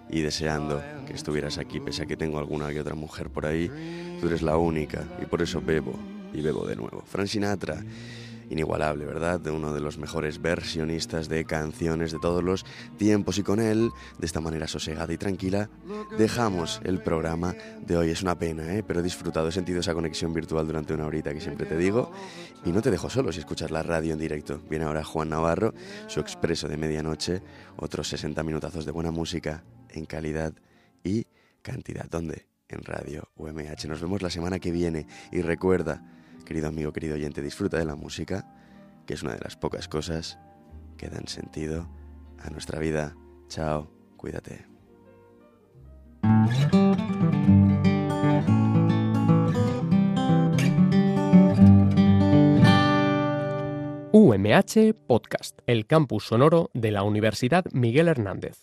y 0.09 0.19
deseando 0.19 0.83
que 1.07 1.13
estuvieras 1.13 1.57
aquí, 1.57 1.79
pese 1.79 2.03
a 2.03 2.05
que 2.05 2.17
tengo 2.17 2.39
alguna 2.39 2.69
que 2.71 2.81
otra 2.81 2.95
mujer 2.95 3.29
por 3.29 3.45
ahí. 3.45 3.71
Tú 4.19 4.27
eres 4.27 4.41
la 4.41 4.57
única 4.57 5.05
y 5.21 5.25
por 5.25 5.41
eso 5.41 5.61
bebo 5.61 5.93
y 6.33 6.41
bebo 6.41 6.67
de 6.67 6.75
nuevo. 6.75 7.03
Frank 7.05 7.27
Sinatra, 7.27 7.81
inigualable, 8.51 9.05
¿verdad? 9.05 9.39
De 9.39 9.49
uno 9.49 9.73
de 9.73 9.79
los 9.79 9.97
mejores 9.97 10.41
versionistas 10.41 11.29
de 11.29 11.45
canciones 11.45 12.11
de 12.11 12.19
todos 12.19 12.43
los 12.43 12.65
tiempos 12.97 13.37
y 13.37 13.43
con 13.43 13.59
él, 13.59 13.89
de 14.19 14.25
esta 14.25 14.41
manera 14.41 14.67
sosegada 14.67 15.11
y 15.13 15.17
tranquila, 15.17 15.69
dejamos 16.17 16.81
el 16.83 17.01
programa 17.01 17.55
de 17.79 17.97
hoy. 17.97 18.09
Es 18.09 18.21
una 18.21 18.37
pena, 18.37 18.75
¿eh? 18.75 18.83
Pero 18.85 18.99
he 18.99 19.03
disfrutado, 19.03 19.47
he 19.47 19.51
sentido 19.51 19.79
esa 19.79 19.93
conexión 19.93 20.33
virtual 20.33 20.67
durante 20.67 20.93
una 20.93 21.05
horita 21.05 21.33
que 21.33 21.39
siempre 21.39 21.65
te 21.65 21.77
digo 21.77 22.11
y 22.65 22.71
no 22.71 22.81
te 22.81 22.91
dejo 22.91 23.09
solo 23.09 23.31
si 23.31 23.39
escuchas 23.39 23.71
la 23.71 23.83
radio 23.83 24.13
en 24.13 24.19
directo. 24.19 24.61
Viene 24.69 24.85
ahora 24.85 25.03
Juan 25.03 25.29
Navarro, 25.29 25.73
su 26.07 26.19
expreso 26.19 26.67
de 26.67 26.77
medianoche, 26.77 27.41
otros 27.77 28.09
60 28.09 28.43
minutazos 28.43 28.85
de 28.85 28.91
buena 28.91 29.11
música 29.11 29.63
en 29.89 30.05
calidad 30.05 30.53
y 31.03 31.25
cantidad. 31.61 32.05
¿Dónde? 32.09 32.47
En 32.67 32.83
Radio 32.83 33.29
UMH. 33.35 33.87
Nos 33.87 34.01
vemos 34.01 34.21
la 34.21 34.29
semana 34.29 34.59
que 34.59 34.71
viene 34.71 35.07
y 35.31 35.41
recuerda, 35.41 36.03
querido 36.51 36.67
amigo, 36.67 36.91
querido 36.91 37.15
oyente, 37.15 37.41
disfruta 37.41 37.77
de 37.77 37.85
la 37.85 37.95
música, 37.95 38.45
que 39.05 39.13
es 39.13 39.23
una 39.23 39.35
de 39.35 39.39
las 39.39 39.55
pocas 39.55 39.87
cosas 39.87 40.37
que 40.97 41.07
dan 41.07 41.25
sentido 41.29 41.87
a 42.39 42.49
nuestra 42.49 42.77
vida. 42.77 43.15
Chao, 43.47 43.89
cuídate. 44.17 44.65
UMH 54.11 54.93
Podcast, 55.07 55.59
el 55.67 55.87
campus 55.87 56.25
sonoro 56.25 56.69
de 56.73 56.91
la 56.91 57.03
Universidad 57.03 57.63
Miguel 57.71 58.09
Hernández. 58.09 58.57